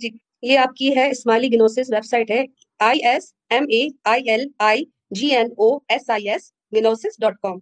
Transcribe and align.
جی 0.00 0.08
یہ 0.42 0.58
آپ 0.58 0.76
کی 0.76 0.96
ہے 0.96 1.10
اسماعیلی 1.10 1.48
گنوسس 1.52 1.90
ویب 1.90 2.04
سائٹ 2.04 2.30
ہے 2.30 2.44
I 2.80 3.04
S 3.04 3.32
M 3.50 3.64
A 3.70 3.86
I 4.04 4.30
L 4.30 4.46
I 4.58 4.84
G 5.10 5.36
N 5.36 5.46
O 5.58 5.76
S 5.76 6.10
I 6.10 6.28
S 6.28 6.52
Gnosis 6.72 7.20
dot 7.20 7.34
com. 7.42 7.58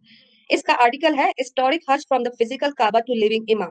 اس 0.51 0.63
کا 0.63 0.73
article 0.79 1.19
ہے 1.19 1.31
ہسٹورک 1.41 1.91
حج 1.91 2.01
from 2.09 2.23
the 2.23 2.31
physical 2.31 2.71
Kaaba 2.71 3.01
to 3.01 3.15
living 3.15 3.45
امام 3.49 3.71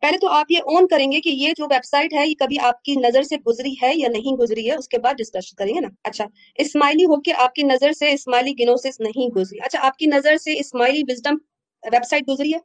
پہلے 0.00 0.18
تو 0.18 0.28
آپ 0.28 0.46
یہ 0.50 0.58
اون 0.58 0.86
کریں 0.88 1.12
گے 1.12 1.20
کہ 1.20 1.28
یہ 1.28 1.52
جو 1.56 1.66
ویب 1.70 1.84
سائٹ 1.84 2.12
ہے، 2.12 2.26
یہ 2.28 2.34
کبھی 2.38 2.58
آپ 2.58 2.82
کی 2.82 2.94
نظر 2.96 3.22
سے 3.22 3.36
گزری 3.36 3.74
ہے 3.82 3.92
یا 3.94 4.08
نہیں 4.08 4.36
گزری 4.36 4.70
ہے، 4.70 4.74
اس 4.74 4.88
کے 4.88 4.98
بعد 4.98 5.14
ڈسکس 5.14 5.54
کریں 5.54 5.74
گے 5.74 5.80
نا۔ 5.80 5.88
اچھا 6.04 6.24
اسماعیلی 6.54 7.04
ہو 7.04 7.20
کے 7.20 7.32
آپ 7.32 7.54
کی 7.54 7.62
نظر 7.62 7.92
سے 7.92 8.12
اسماعیلی 8.12 8.52
گنوسس 8.60 9.00
نہیں 9.00 9.30
گزری۔ 9.34 9.58
اچھا 9.62 9.78
آپ 9.82 9.96
کی 9.96 10.06
نظر 10.06 10.36
سے 10.36 10.58
اسماعیلی 10.58 11.02
وزڈم 11.08 11.36
ویب 11.92 12.04
سائٹ 12.04 12.28
گزری 12.28 12.54
ہے؟ 12.54 12.58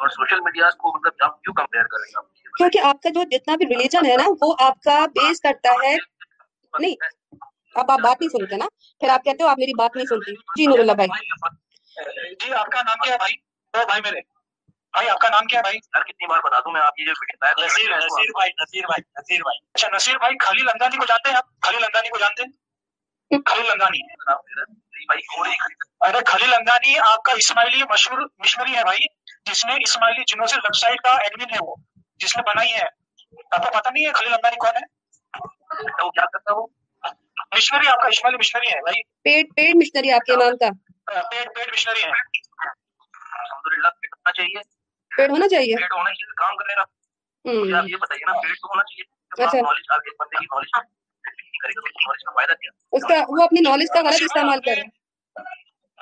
اور 0.00 0.08
سوشل 0.08 0.40
میڈیا 0.40 0.70
کو 0.70 0.98
مطلب 0.98 1.12
آپ 1.20 1.42
کیوں 1.42 1.54
کمپیئر 1.54 1.82
کریں 1.82 2.10
گے؟ 2.10 2.37
کیونکہ 2.58 2.78
آپ 2.84 3.02
کا 3.02 3.08
جو 3.08 3.22
جتنا 3.22 3.56
بھی 3.56 3.66
ریلیجن 3.66 4.06
ہے 4.06 4.16
نا 4.16 4.24
وہ 4.42 4.54
آپ 4.58 4.80
کا 4.80 5.06
بیس 5.06 5.40
کرتا 5.40 5.70
ہے۔ 5.72 5.96
نہیں 6.80 6.94
اب 7.74 7.90
آپ 7.90 7.98
بات 8.00 8.20
نہیں 8.20 8.28
سنتے 8.28 8.56
نا۔ 8.56 8.66
پھر 9.00 9.08
آپ 9.08 9.24
کہتے 9.24 9.42
ہو 9.42 9.48
آپ 9.48 9.58
میری 9.58 9.72
بات 9.78 9.96
نہیں 9.96 10.06
سنتی۔ 10.06 10.32
جی 10.32 10.66
نور 10.66 10.78
اللہ 10.78 10.92
بھائی۔ 10.92 11.08
جی 12.34 12.52
آپ 12.52 12.66
کا 12.66 12.82
نام 12.82 12.96
کیا 13.04 13.12
ہے 13.12 13.18
بھائی؟ 13.18 13.34
او 13.74 13.86
بھائی 13.86 14.00
میرے۔ 14.04 14.20
بھائی 14.92 15.08
آپ 15.08 15.18
کا 15.18 15.28
نام 15.28 15.46
کیا 15.46 15.58
ہے 15.58 15.62
بھائی؟ 15.62 15.78
سر 15.78 16.02
کتنی 16.02 16.26
بار 16.26 16.38
بتا 16.38 16.60
دوں 16.60 16.72
میں 16.72 16.80
آپ 16.80 16.92
یہ 16.98 17.04
جو 17.04 17.12
نصیر 17.64 17.96
نصیر 17.96 18.30
بھائی 18.32 18.50
نصیر 18.62 18.86
بھائی 18.86 19.02
نصیر 19.20 19.42
بھائی۔ 19.42 19.58
اچھا 19.74 19.88
نصیر 19.94 20.18
بھائی 20.18 20.34
خلیل 20.40 20.68
اندانی 20.68 20.96
کو 20.96 21.04
جانتے 21.04 21.30
ہیں 21.30 21.36
آپ؟ 21.36 21.44
خلیل 21.62 21.84
اندانی 21.84 22.08
کو 22.08 22.18
جانتے 22.18 22.42
ہیں؟ 22.42 22.52
خلیل 23.46 23.70
اندانی۔ 23.70 23.98
ارے 26.00 26.18
خلیل 26.26 26.54
اندانی 26.54 26.98
آپ 26.98 27.22
کا 27.22 27.32
اسماعیلی 27.32 27.82
مشہور 27.90 28.18
مشنری 28.38 28.76
ہے 28.76 28.84
بھائی 28.84 28.98
جس 29.50 29.64
نے 29.66 29.72
اسماعیلی 29.82 30.22
جنوں 30.26 30.46
سے 30.46 30.56
ویب 30.56 30.76
سائٹ 30.76 31.00
کا 31.00 31.10
ایڈمن 31.10 31.54
ہے 31.54 31.58
وہ۔ 31.60 31.74
جس 32.18 32.36
نے 32.36 32.42
بنائی 32.42 32.72
ہے۔ 32.72 32.86
آپ 33.50 33.64
کو 33.64 33.78
پتہ 33.78 33.88
نہیں 33.92 34.06
ہے 34.06 34.12
خلیل 34.12 34.34
اندانی 34.34 34.56
کون 34.56 34.76
ہے؟ 34.76 34.86
وہ 36.04 36.10
کیا 36.10 36.24
کرتا 36.32 36.52
ہوں 36.52 36.66
مشنری 37.56 37.88
آپ 37.88 38.02
کا 38.02 38.08
اسماعیلی 38.08 38.38
مشنری 38.38 38.66
ہے 38.66 38.80
بھائی۔ 38.80 39.02
پیڈ 39.02 39.46
پیڈ 39.56 39.76
مشنری 39.76 40.10
آپ 40.10 40.26
کے 40.26 40.32
امام 40.32 40.56
کا۔ 40.56 40.68
پیڈ 41.30 41.48
پیڈ 41.54 41.68
مشنری 41.72 42.02
ہے 42.02 42.08
الحمدللہ 42.08 43.88
پیٹ 43.88 44.12
ہونا 44.12 44.32
چاہیے۔ 44.32 44.62
پیڈ 45.16 45.30
ہونا 45.30 45.48
چاہیے؟ 45.48 45.76
پیٹ 45.76 45.92
ہونا 45.92 46.10
چاہیے 46.10 46.34
کام 46.38 46.54
مجھے 47.60 47.76
آپ 47.76 47.84
یہ 47.88 47.96
بتائیے 47.96 48.24
نا 48.26 48.32
تو 48.32 48.68
ہونا 48.68 48.82
چاہیے۔ 48.82 49.04
اچھا۔ 49.46 49.58
نالج 49.58 49.84
آپ 49.90 50.00
کے 50.00 50.10
بندے 50.18 50.36
کی 50.38 50.44
نالج۔ 50.44 50.70
کا 50.70 52.54
اس 52.92 53.02
کا 53.02 53.14
وہ 53.28 53.42
اپنی 53.44 53.60
نالج 53.60 53.86
کا 53.94 54.00
غلط 54.00 54.22
استعمال 54.22 54.58
کر 54.60 54.72
رہے 54.76 54.82
ہیں۔ 54.82 55.08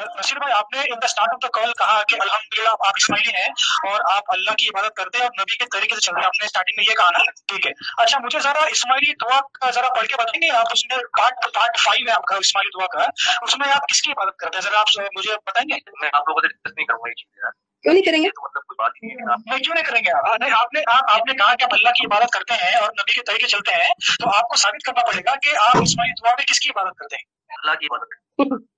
نصیر 0.00 0.38
بھائی 0.38 0.52
آپ 0.52 0.64
نے 0.72 0.80
ان 0.80 0.98
دا 1.02 1.04
اسٹارٹ 1.04 1.28
آف 1.32 1.38
دا 1.42 1.60
کال 1.60 1.72
کہا 1.72 2.02
کہ 2.08 2.16
الحمدللہ 2.20 2.68
آپ 2.68 2.96
اسماعیلی 2.96 3.30
ہیں 3.36 3.48
اور 3.90 4.16
آپ 4.16 4.22
اللہ 4.28 4.50
کی 4.50 4.68
عبادت 4.68 4.94
کرتے 4.94 5.18
ہیں 5.18 5.24
اور 5.24 5.40
نبی 5.40 5.56
کے 5.56 5.64
طریقے 5.72 5.94
سے 5.94 6.00
چلتے 6.00 6.20
ہیں 6.20 6.26
آپ 6.26 6.40
نے 6.40 6.46
اسٹارٹنگ 6.46 6.74
میں 6.76 6.84
یہ 6.88 6.94
کہا 6.94 7.10
نا 7.10 7.18
ٹھیک 7.48 7.66
ہے۔ 7.66 7.72
اچھا 7.98 8.18
مجھے 8.18 8.40
ذرا 8.40 8.64
اسماعیلی 8.70 9.12
دعا 9.12 9.40
کا 9.60 9.70
ذرا 9.70 9.88
پڑھ 9.88 10.06
کے 10.06 10.14
بتائیں 10.18 10.42
گے 10.42 10.50
آپ 10.56 10.66
اس 10.72 10.84
میں 10.84 10.98
پارٹ 11.18 11.54
پارٹ 11.54 11.80
فائیو 11.80 12.06
ہے 12.08 12.12
آپ 12.12 12.24
کا 12.24 12.36
اسماعیلی 12.36 12.70
دعا 12.78 12.86
کا۔ 12.86 13.10
اس 13.42 13.58
میں 13.58 13.72
آپ 13.72 13.88
کس 13.88 14.02
کی 14.02 14.12
عبادت 14.12 14.36
کرتے 14.36 14.56
ہیں؟ 14.56 14.62
ذرا 14.62 14.80
آپ 14.80 14.86
مجھے 15.16 15.34
بتائیں 15.46 15.68
گے۔ 15.68 15.90
میں 16.00 16.10
آپ 16.12 16.22
لوگوں 16.28 16.40
سے 16.40 16.48
ڈسکس 16.48 16.72
نہیں 16.76 16.86
کروں 16.86 16.98
گا 16.98 17.08
یہ 17.08 17.14
چیزیں۔ 17.14 17.50
کیوں 17.82 17.92
نہیں 17.94 18.02
کریں 18.02 18.18
گے؟ 18.18 18.28
مطلب 18.28 18.62
کوئی 18.62 18.84
بات 18.84 18.92
ہی 18.96 19.06
نہیں 19.06 19.16
ہے۔ 19.16 19.32
آپ 19.32 19.38
نہیں 19.46 19.58
کیوں 19.58 19.74
نہیں 19.74 19.84
کریں 19.84 20.00
گے 20.00 20.10
آپ؟ 20.10 20.40
نہیں 20.40 20.50
آپ 20.52 20.74
نے 20.74 20.80
آپ 20.86 21.04
آپ 21.10 21.26
نے 21.26 21.34
کہا 21.34 21.54
کہ 21.54 21.64
آپ 21.64 21.74
اللہ 21.74 21.90
کی 21.90 22.06
عبادت 22.06 22.30
کرتے 22.30 22.54
ہیں 22.54 22.74
اور 22.74 22.88
نبی 22.88 23.14
کے 23.14 23.22
طریقے 23.22 23.46
چلتے 23.46 23.74
ہیں 23.74 23.88
تو 24.22 24.36
آپ 24.36 24.48
کو 24.48 24.56
ثابت 24.56 24.84
کرنا 24.84 25.06
پڑے 25.06 25.20
گا 25.20 25.34
کہ 25.42 25.56
آپ 25.56 25.76
اسماعیلی 25.82 26.12
دعا 26.12 26.34
میں 26.38 26.44
کس 26.46 26.60
کی 26.60 26.68
عبادت 26.70 26.96
کرتے 26.96 27.16
ہیں؟ 27.16 27.24
اللہ 27.50 27.78
کی 27.78 27.86
عبادت۔ 27.86 28.18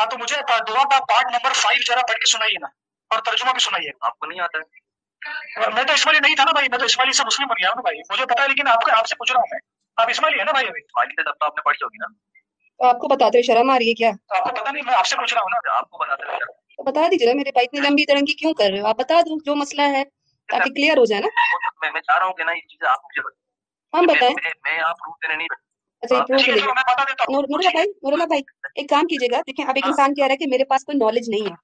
ہاں 0.00 0.06
تو 0.06 0.18
مجھے 0.18 0.36
دعا 0.68 0.82
کا 0.82 0.98
پارٹ 1.04 1.26
نمبر 1.32 1.52
فائیو 1.52 1.82
ذرا 1.88 2.00
پڑھ 2.08 2.16
کے 2.16 2.30
سنائیے 2.32 2.58
نا 2.60 2.66
اور 3.10 3.18
ترجمہ 3.18 3.50
بھی 3.50 3.60
سنائیے۔ 3.60 3.90
آپ 4.00 4.18
کو 4.18 4.26
نہیں 4.26 4.40
آتا 4.40 4.58
ہے۔ 4.58 5.70
میں 5.74 5.84
تو 5.84 5.92
اسماعیلی 5.92 6.18
نہیں 6.22 6.36
تھا 6.36 6.44
نا 6.44 6.52
بھائی 6.52 6.68
میں 6.70 6.78
تو 6.78 6.84
اسماعیلی 6.84 7.12
سے 7.12 7.22
مسلم 7.26 7.46
بن 7.46 7.54
گیا 7.62 7.68
ہوں 7.68 7.74
نا 7.76 7.82
بھائی۔ 7.82 7.98
مجھے 8.10 8.26
پتا 8.26 8.42
ہے 8.42 8.48
لیکن 8.48 8.68
آپ 8.68 8.82
کو 8.82 8.90
آپ 8.98 9.06
سے 9.06 9.14
پوچھ 9.14 9.32
رہا 9.32 9.40
ہوں 9.40 9.46
میں۔ 9.50 9.58
آپ 9.96 10.10
اسماعیلی 10.10 10.38
ہے 10.38 10.44
نا 10.44 10.52
بھائی 10.52 10.66
ابھی؟ 10.66 10.80
خالی 10.80 11.10
سے 11.10 11.22
تب 11.22 11.32
تو 11.40 11.44
آپ 11.44 11.56
نے 11.56 11.62
پڑھی 11.62 11.84
ہوگی 11.84 11.96
نا۔ 11.96 12.06
آپ 12.88 12.98
کو 12.98 13.08
بتاتے 13.08 13.38
ہوئے 13.38 13.42
شرم 13.42 13.70
آ 13.70 13.78
رہی 13.78 13.88
ہے 13.88 13.94
کیا؟ 13.94 14.10
آپ 14.28 14.44
کو 14.44 14.54
پتا 14.54 14.70
نہیں 14.70 14.82
میں 14.86 14.94
آپ 14.94 15.06
سے 15.06 15.16
پوچھ 15.16 15.34
رہا 15.34 15.42
ہوں 15.42 15.48
نا۔ 15.50 15.76
آپ 15.76 15.90
کو 15.90 15.98
بتاتے 15.98 16.32
ہیں 16.32 16.38
تو 16.76 16.82
بتا 16.82 17.00
دیجیے 17.10 17.28
نا 17.28 17.34
میرے 17.36 17.52
بھائی 17.52 17.66
اتنی 17.66 17.80
لمبی 17.80 18.04
ترنگی 18.06 18.34
کیوں 18.34 18.54
کر 18.54 18.64
رہے 18.72 18.80
ہو؟ 18.80 18.86
آپ 18.86 18.96
بتا 18.96 19.20
دو 19.20 19.38
جو 19.44 19.54
مسئلہ 19.54 19.82
ہے 19.82 20.04
تاکہ 20.48 20.70
کلیئر 20.70 20.96
ہو 20.98 21.04
جائے 21.04 21.22
نا۔ 21.22 21.28
میں 21.92 22.00
چاہ 22.00 22.18
رہا 22.18 22.26
ہوں 22.26 22.32
کہ 22.32 22.44
نا 22.44 22.52
یہ 22.52 22.60
چیزیں 22.60 22.88
آپ 22.88 23.04
مجھے 23.04 23.22
بتائیں۔ 23.22 24.00
ہم 24.00 24.06
بتائیں۔ 24.06 24.52
میں- 24.64 24.84
آپ 24.84 24.98
پروف 24.98 25.16
دینے 25.22 25.34
نہیں 25.36 25.48
اچھا 26.02 26.16
نور 26.16 27.44
اللہ 27.44 27.68
بھائی 27.68 27.88
نور 27.88 28.12
اللہ 28.12 28.24
بھائی 28.24 28.42
ایک 28.74 28.88
کام 28.88 29.06
کیجیے 29.06 29.28
گا۔ 29.32 29.40
دیکھیں 29.40 29.64
اب 29.64 29.72
ایک 29.74 29.86
انسان 29.86 30.14
کہہ 30.14 30.24
رہا 30.24 30.32
ہے 30.32 30.36
کہ 30.36 30.44
میرے 30.50 30.64
پاس 30.64 30.84
کوئی 30.84 30.98
نالج 30.98 31.28
نہیں 31.28 31.40
ہے۔ 31.40 31.54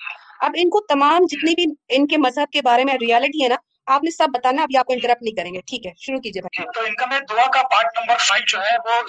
اب 0.41 0.51
ان 0.55 0.71
کو 0.71 0.81
تمام 0.81 1.19
جتنی 1.31 1.55
بھی 1.55 1.65
ان 1.89 2.07
کے 2.07 2.17
مذہب 2.17 2.53
کے 2.53 2.63
بارے 2.63 2.85
میں 2.85 2.95
ریالٹی 2.95 3.43
ہے 3.43 3.49
نا 3.49 3.57
آپ 3.87 4.05
نے 4.05 4.11
سب 4.11 4.29
بتانا 4.35 4.63
ابھی 4.63 4.77
آپ 4.77 4.87
کو 4.87 4.93
انٹرپٹ 4.93 5.23
نہیں 5.23 5.35
کریں 5.35 5.55
گے۔ 5.55 5.61
ٹھیک 5.61 5.87
ہے 5.87 5.91
شروع 5.97 6.19
کیجیے 6.21 6.43
بھائی۔ 6.43 6.65
تو 6.75 6.81
ان 6.81 6.95
کا 6.95 7.07
میں 7.07 7.21
دعا 7.21 7.47
کا 7.47 7.63
پارٹ 7.63 7.99
نمبر 7.99 8.17
فائیو 8.19 8.45
جو 8.49 8.59
ہے 8.63 8.77
وہ 8.87 9.03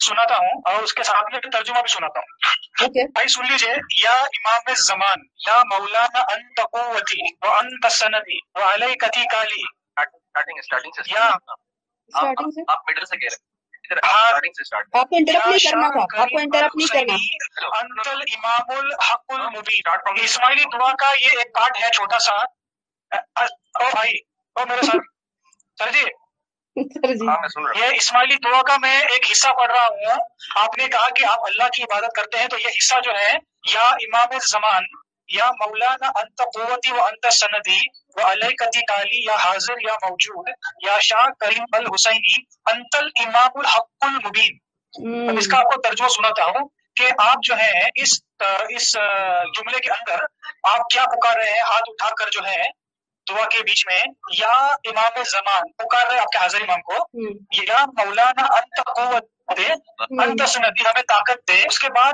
سناتا 0.00 0.36
ہوں 0.36 0.60
اور 0.64 0.82
اس 0.82 0.94
کے 0.94 1.02
ساتھ 1.02 1.32
میں 1.32 1.40
ترجمہ 1.52 1.80
بھی 1.80 1.88
سناتا 1.88 2.20
ہوں۔ 2.20 2.88
بھائی 2.88 3.28
سن 3.28 3.42
لیجیے 3.50 3.74
یا 4.02 4.10
امام 4.10 4.74
زمان 4.74 5.18
یا 5.46 5.62
مولانا 5.72 6.18
انت 6.18 6.60
قوتی 6.60 7.22
و 7.42 7.52
انت 7.52 7.92
سندی 7.92 8.38
و 8.54 8.72
علیکتی 8.74 9.24
کالی۔ 9.32 9.62
اسٹارٹنگ 9.96 10.58
اسٹارٹنگ 10.58 10.92
سے 10.92 12.62
آپ 12.68 12.78
میڈل 12.86 13.04
سے 13.04 13.16
کہہ 13.16 13.28
رہے 13.32 13.36
ہیں۔ 13.36 13.51
آپ 14.92 15.08
کو 15.08 15.16
انٹرپٹ 15.16 15.46
نہیں 15.46 15.70
کرنا 15.70 15.88
تھا 15.88 16.22
آپ 16.22 16.28
کو 16.28 16.38
انٹرپٹ 16.38 16.76
نہیں 16.76 16.86
کرنا۔ 16.86 17.14
انت 17.78 18.08
الامام 18.08 18.78
الحق 18.78 19.24
المبین۔ 19.28 20.22
اسماعیلی 20.22 20.64
دعا 20.72 20.92
کا 20.92 21.12
یہ 21.20 21.38
ایک 21.38 21.54
پارٹ 21.54 21.82
ہے 21.82 21.88
چھوٹا 21.94 22.18
سا۔ 22.18 22.34
او 23.14 23.90
بھائی 23.90 24.12
او 24.54 24.66
میرے 24.68 24.82
ساتھ۔ 24.82 25.02
سر 25.78 25.90
جی۔ 25.92 26.02
سر 26.76 27.14
جی۔ 27.14 27.28
ہاں 27.28 27.36
میں 27.40 27.48
سن 27.48 27.66
رہا 27.66 27.72
ہوں۔ 27.72 27.90
یہ 27.90 27.96
اسماعیلی 27.96 28.36
دعا 28.36 28.62
کا 28.62 28.76
میں 28.76 29.00
ایک 29.00 29.26
حصہ 29.30 29.48
پڑھ 29.48 29.72
رہا 29.72 29.86
ہوں۔ 29.86 30.20
آپ 30.56 30.78
نے 30.78 30.88
کہا 30.88 31.08
کہ 31.08 31.24
آپ 31.24 31.38
اللہ 31.44 31.68
کی 31.68 31.82
عبادت 31.82 32.12
کرتے 32.16 32.38
ہیں 32.38 32.46
تو 32.46 32.58
یہ 32.58 32.68
حصہ 32.68 32.94
جو 33.04 33.10
ہے 33.10 33.32
یا 33.74 33.80
امام 33.80 34.38
زمان 34.50 34.82
یا 35.28 35.46
مولانا 35.46 36.06
انت 36.06 36.38
قوتی 36.38 36.92
و 36.92 37.02
انت 37.02 37.32
سندی 37.32 38.01
کالی 38.16 39.24
یا 39.26 39.34
حاضر 39.34 39.74
یا 39.80 39.94
موجود 39.94 40.48
یا 40.86 40.98
شاہ 41.00 41.26
کریم 41.40 41.64
الحسینی 41.72 42.42
انت 42.72 42.96
الامام 42.96 43.50
الحق 43.54 43.88
المبین۔ 44.00 44.58
اب 45.28 45.38
اس 45.38 45.46
کا 45.46 45.58
آپ 45.58 45.64
کو 45.64 45.80
ترجمہ 45.80 46.08
سناتا 46.08 46.44
ہوں 46.44 46.68
کہ 46.96 47.10
آپ 47.18 47.36
جو 47.42 47.58
ہے 47.58 47.88
اس 47.94 48.12
اس 48.68 48.92
جملے 49.56 49.78
کے 49.80 49.90
اندر 49.90 50.18
آپ 50.62 50.80
کیا 50.92 51.04
پکار 51.06 51.36
رہے 51.36 51.52
ہیں؟ 51.52 51.60
ہاتھ 51.60 51.84
اٹھا 51.86 52.14
کر 52.14 52.30
جو 52.30 52.40
ہے 52.46 52.62
دعا 53.30 53.46
کے 53.46 53.58
بیچ 53.58 53.86
میں 53.86 54.00
یا 54.38 54.52
امام 54.90 55.22
زمان 55.22 55.72
پکار 55.72 56.06
رہے 56.10 56.18
آپ 56.18 56.26
کے 56.26 56.38
حاضر 56.38 56.60
امام 56.60 56.80
کو؟ 56.82 56.94
یا 57.62 57.84
مولانا 57.86 58.46
انت 58.56 58.80
قوت 58.96 59.24
دے 59.58 59.72
انت 60.22 60.48
سندی 60.48 60.82
ہمیں 60.82 61.02
طاقت 61.02 61.48
دے۔ 61.48 61.62
اس 61.66 61.78
کے 61.78 61.88
بعد 61.88 62.12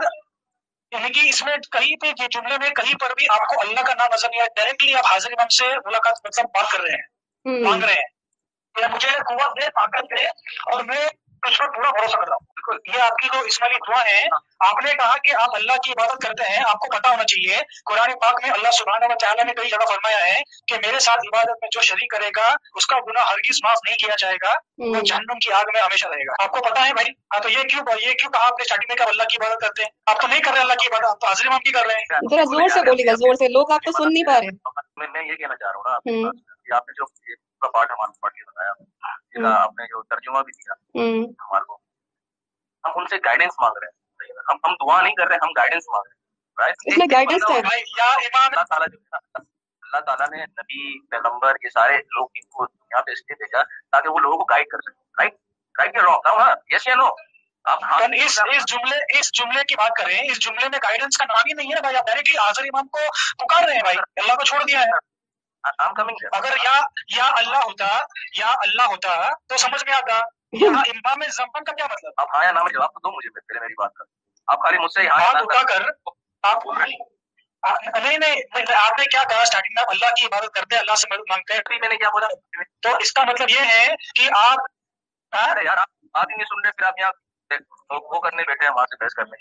یعنی 0.93 1.09
کہ 1.11 1.29
اس 1.29 1.43
میں 1.43 1.57
کہیں 1.73 1.97
پہ 2.01 2.07
یہ 2.07 2.27
جملے 2.31 2.59
میں 2.59 2.71
کہیں 2.71 2.95
پر 2.95 3.11
بھی 3.17 3.27
آپ 3.31 3.49
کو 3.49 3.61
اللہ 3.61 3.81
کا 3.81 3.95
نام 3.95 4.09
نظر 4.15 4.29
نہیں 4.31 4.41
آیا 4.41 4.49
ڈائریکٹلی 4.57 4.95
آپ 4.95 5.07
حاضر 5.13 5.33
امام 5.33 5.49
سے 5.49 5.65
ملاقات 5.85 6.27
مطلب 6.27 6.45
بات 6.45 6.73
کر 6.73 6.81
رہے 6.81 6.95
ہیں 6.95 7.07
مانگ 7.65 7.85
رہے 7.85 7.93
ہیں۔ 7.93 8.07
مجھے 8.89 9.09
قوت 9.09 9.63
دے 9.63 9.67
طاقت 9.69 10.05
دے 10.05 10.27
اور 10.73 10.85
میں 10.85 11.07
اس 11.43 11.59
پر 11.59 11.71
پورا 11.71 11.91
بھروسہ 11.91 12.17
کر 12.17 12.29
رہا 12.29 12.35
ہوں۔ 12.35 12.48
بالکل 12.69 12.97
یہ 12.97 13.03
آپ 13.03 13.17
کی 13.23 13.29
جو 13.33 13.41
اسماعیلی 13.41 13.79
دعا 13.89 14.05
ہے 14.05 14.25
آپ 14.61 14.85
نے 14.85 14.93
کہا 14.95 15.15
کہ 15.25 15.35
آپ 15.35 15.55
اللہ 15.55 15.73
کی 15.73 15.93
عبادت 15.93 16.23
کرتے 16.23 16.53
ہیں 16.53 16.63
آپ 16.69 16.79
کو 16.79 16.87
پتا 16.99 17.11
ہونا 17.11 17.25
چاہیے۔ 17.25 17.57
قرآن 17.85 18.13
پاک 18.23 18.35
میں 18.43 18.51
اللہ 18.51 18.71
سبحانہ 18.71 19.05
و 19.05 19.17
تعالیٰ 19.21 19.45
نے 19.45 19.53
کئی 19.53 19.69
جگہ 19.71 19.87
فرمایا 19.89 20.27
ہے 20.27 20.41
کہ 20.67 20.77
میرے 20.87 20.99
ساتھ 20.99 21.19
عبادت 21.19 21.57
میں 21.63 21.69
جو 21.73 21.81
شریک 21.81 22.11
کرے 22.11 22.29
گا 22.37 22.47
اس 22.75 22.87
کا 22.87 22.97
گناہ 22.99 23.25
ہرگز 23.29 23.59
معاف 23.65 23.77
نہیں 23.89 23.97
کیا 23.97 24.15
جائے 24.19 24.37
گا 24.43 24.55
وہ۔ 24.79 25.01
جہنم 25.01 25.39
کی 25.39 25.53
آگ 25.53 25.65
میں 25.75 25.83
ہمیشہ 25.83 26.09
رہے 26.09 26.27
گا۔ 26.27 26.43
آپ 26.45 26.51
کو 26.51 26.61
پتا 26.71 26.89
ہے 26.89 26.93
بھائی 26.95 27.11
ہاں 27.11 27.41
تو 27.41 27.49
یہ 27.49 27.63
کیوں 27.63 27.83
یہ 28.01 28.13
کیوں 28.13 28.33
کہا 28.33 28.45
آپ 28.45 28.53
نے 28.53 28.63
اسٹارٹنگ 28.63 28.87
میں 28.89 28.97
کہ 28.97 29.03
اللہ 29.03 29.23
کی 29.23 29.37
عبادت 29.37 29.61
کرتے 29.61 29.83
ہیں؟ 29.83 29.91
آپ 30.07 30.21
تو 30.21 30.29
نہیں 30.29 30.41
کر 30.41 30.53
رہے 30.53 30.61
اللہ 30.61 30.75
کی 30.75 30.89
عبادت 30.89 31.05
آپ 31.05 31.21
تو 31.21 31.27
حاضر 31.27 31.47
امام 31.47 31.61
کی 31.61 31.73
کر 31.73 31.87
رہے 31.87 31.95
ہیں۔ 31.95 32.05
ذرا 32.31 32.43
زور 32.45 32.69
سے 32.69 32.81
بولیے 32.81 33.07
گا 33.07 33.13
زور 33.13 33.35
سے۔ 33.35 33.49
لوگ 33.49 33.73
آپ 33.73 33.81
کو 33.85 33.93
سن 33.93 34.09
نہیں 34.13 34.25
پا 34.25 34.41
رہے۔ 34.41 35.07
میں 35.07 35.23
یہ 35.23 35.35
کہنا 35.35 35.57
چاہ 35.57 35.69
رہا 35.69 35.77
ہوں 35.77 35.85
نا 35.91 36.29
آپ 36.77 36.89
نے 36.89 36.93
جو 36.93 37.05
پارٹ 37.73 37.91
ہمارے 37.91 38.19
پڑھ 38.21 38.33
کے 38.33 38.45
بتایا۔ 38.45 38.71
آپ 39.63 39.71
نے 39.71 39.85
جو 39.85 40.03
ترجمہ 40.03 40.39
بھی 40.39 40.53
دیا 40.53 40.73
ہم، 40.73 41.25
ہمارے 41.25 41.65
ہم 42.99 43.03
ان 43.03 43.07
سے 43.07 43.17
گائیڈنس 43.25 43.55
مانگ 43.61 43.75
رہے 43.83 43.87
ہیں۔ 43.87 44.09
ہم 44.49 44.57
ہم 44.65 44.75
دعا 44.75 45.03
نہیں 45.03 45.15
کر 45.15 45.27
رہے 45.27 45.37
ہم 45.43 45.49
گائیڈنس 45.57 45.85
مانگ 45.89 46.03
رہے 46.07 46.11
ہیں؟ 46.11 46.19
اس 46.87 46.99
میں 46.99 47.63
ہے۔ 47.63 47.71
اللہ 48.51 48.63
تعالیٰ 48.63 48.87
اللہ 49.93 50.37
نے 50.37 50.43
نبی 50.43 51.07
پیغمبر 51.07 51.53
یہ 51.65 51.69
سارے 51.69 51.99
لوگ 51.99 52.29
ان 52.35 52.49
کو 52.49 52.67
دنیا 52.67 53.01
پہ 53.01 53.11
اس 53.11 53.19
لیے 53.19 53.35
بھیجا 53.35 53.63
تاکہ 53.63 54.09
وہ 54.09 54.19
لوگوں 54.19 54.39
کو 54.39 54.45
گائیڈ 54.45 54.67
کر 54.67 54.79
سکیں۔ 54.79 55.03
رائٹ 55.19 55.33
رائٹ 55.79 55.97
یا 55.97 56.03
رانگ 56.03 56.57
یس 56.71 56.87
یا 56.87 56.95
نو 56.95 57.09
آپ 57.65 57.85
ہاں 57.85 58.01
لیکن 58.01 58.25
اس 58.25 58.41
اس 58.55 58.67
جملے 58.67 59.19
اس 59.19 59.33
جملے 59.33 59.65
کی 59.65 59.75
بات 59.75 59.91
کریں 59.99 60.31
اس 60.31 60.41
جملے 60.41 60.69
میں 60.69 60.79
گائیڈنس 60.83 61.17
کا 61.17 61.25
نام 61.25 61.37
ہی 61.37 61.53
نہیں 61.53 61.75
ہے 61.77 61.81
بھائی۔ 61.81 61.97
آپ 61.97 62.07
ڈائریکٹلی 62.07 62.39
حاضر 62.39 62.63
امام 62.63 62.89
کو 62.89 62.99
پکار 63.39 63.65
رہے 63.65 63.75
ہیں 63.75 63.83
بھائی۔ 63.83 63.97
اللہ 64.17 64.33
کو 64.33 64.45
چھوڑ 64.45 64.63
دیا 64.63 64.81
ہے۔ 64.81 65.09
there. 65.65 66.31
اگر 66.33 66.57
یا 66.65 66.81
یا 67.17 67.33
اللہ 67.37 67.57
ہوتا 67.57 67.99
یا 68.39 68.49
اللہ 68.49 68.83
ہوتا 68.83 69.31
تو 69.47 69.57
سمجھ 69.57 69.85
میں 69.85 69.95
آتا۔ 69.95 70.38
کا 70.53 71.73
کیا 71.73 71.87
مطلب؟ 71.91 72.13
ہاں، 77.67 78.01
نہیں 78.01 78.17
آپ 78.77 78.99
نے 78.99 79.05
کیا 79.05 79.23
اللہ 79.89 80.15
کی 80.15 80.27
عبادت 80.27 80.55
کرتے 80.55 80.75
ہیں 80.75 80.81
اللہ 80.81 80.95
سے 80.95 81.07
مدد 81.11 81.23
مانگتے 81.31 81.55
ہیں۔ 81.55 81.79
میں 81.79 81.89
نے 81.89 81.97
کیا 81.97 82.09
بولا؟ 82.11 82.27
تو 82.83 82.97
اس 82.97 83.13
کا 83.13 83.25
مطلب 83.25 83.51
یہ 83.51 83.61
ہے 83.61 83.95
کہ 84.15 84.29
آپ 84.37 84.59
ہاں؟ 85.37 85.63
یار 85.63 85.77
آپ 85.77 85.89
بات 86.03 86.27
ہی 86.31 86.37
نہیں 86.37 86.45
سن 86.45 86.65
رہے 86.65 86.73
پھر 86.73 86.87
آپ 86.87 86.95
یہاں 86.99 87.11
وہ 87.91 88.21
کرنے 88.21 88.43
بیٹھے 88.43 88.67
ہیں 88.67 88.75
وہاں 88.75 88.87
سے 88.87 89.05
بحث 89.05 89.15
کرنے۔ 89.15 89.37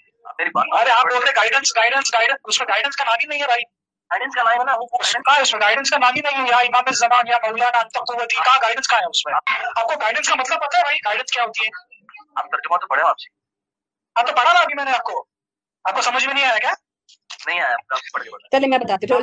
آپ 0.92 1.06
گائیڈنس 1.36 1.76
گائیڈنس 1.76 2.14
گائیڈنس 2.14 2.40
اس 2.46 2.60
میں 2.60 2.68
گائیڈنس 2.68 2.96
کا 2.96 3.04
نام 3.04 3.14
ہی 3.14 3.26
نہیں 3.28 3.42
ہے 3.42 3.46
بھائی۔ 3.46 3.77
گائیڈنس 4.12 4.36
کا 4.36 4.44
لائن 4.44 4.60
ہے 4.60 4.66
نا 4.66 4.74
وہ 4.80 4.88
اس 5.00 5.16
کا 5.26 5.34
اس 5.42 5.54
میں. 5.54 5.62
گائیڈنس 5.62 5.90
کا 5.90 5.98
نام 5.98 6.14
ہی 6.16 6.22
نہیں 6.22 6.44
ہے 6.44 6.50
یا 6.50 6.58
امام 6.58 6.84
الزمان 6.88 7.28
یا 7.28 7.38
مولانا 7.44 7.82
تقوتی 7.82 8.36
کا 8.36 8.52
گائیڈنس 8.62 8.88
کا 8.88 8.98
ہے 8.98 9.06
اس 9.06 9.26
میں. 9.26 9.34
آپ 9.76 9.88
کو 9.88 10.00
گائیڈنس 10.02 10.30
کا 10.30 10.36
مطلب 10.36 10.60
پتا 10.60 10.78
ہے 10.78 10.84
بھائی؟ 10.84 10.98
گائیڈنس 11.06 11.32
کیا 11.32 11.44
ہوتی 11.44 11.66
ہے؟ 11.66 11.70
آپ 12.36 12.46
ترجمہ 12.52 12.78
تو 12.78 12.88
پڑھے 12.88 13.04
ہو 13.04 13.08
آپ 13.08 13.20
سے. 13.20 13.30
ہاں 14.16 14.28
تو 14.28 14.34
پڑھا 14.34 14.54
نا 14.54 14.60
ابھی 14.60 14.76
میں 14.76 14.86
نے 14.86 14.92
آپ 14.92 15.04
کو. 15.04 15.26
آپ 15.86 15.96
کو 15.96 16.02
سمجھ 16.02 16.26
میں 16.26 16.34
نہیں 16.34 16.46
آیا 16.46 16.58
کیا؟ 16.58 16.74
چلے 18.52 18.68
میں 18.68 18.78
بتاتی 18.78 19.08
ہوں۔ 19.12 19.22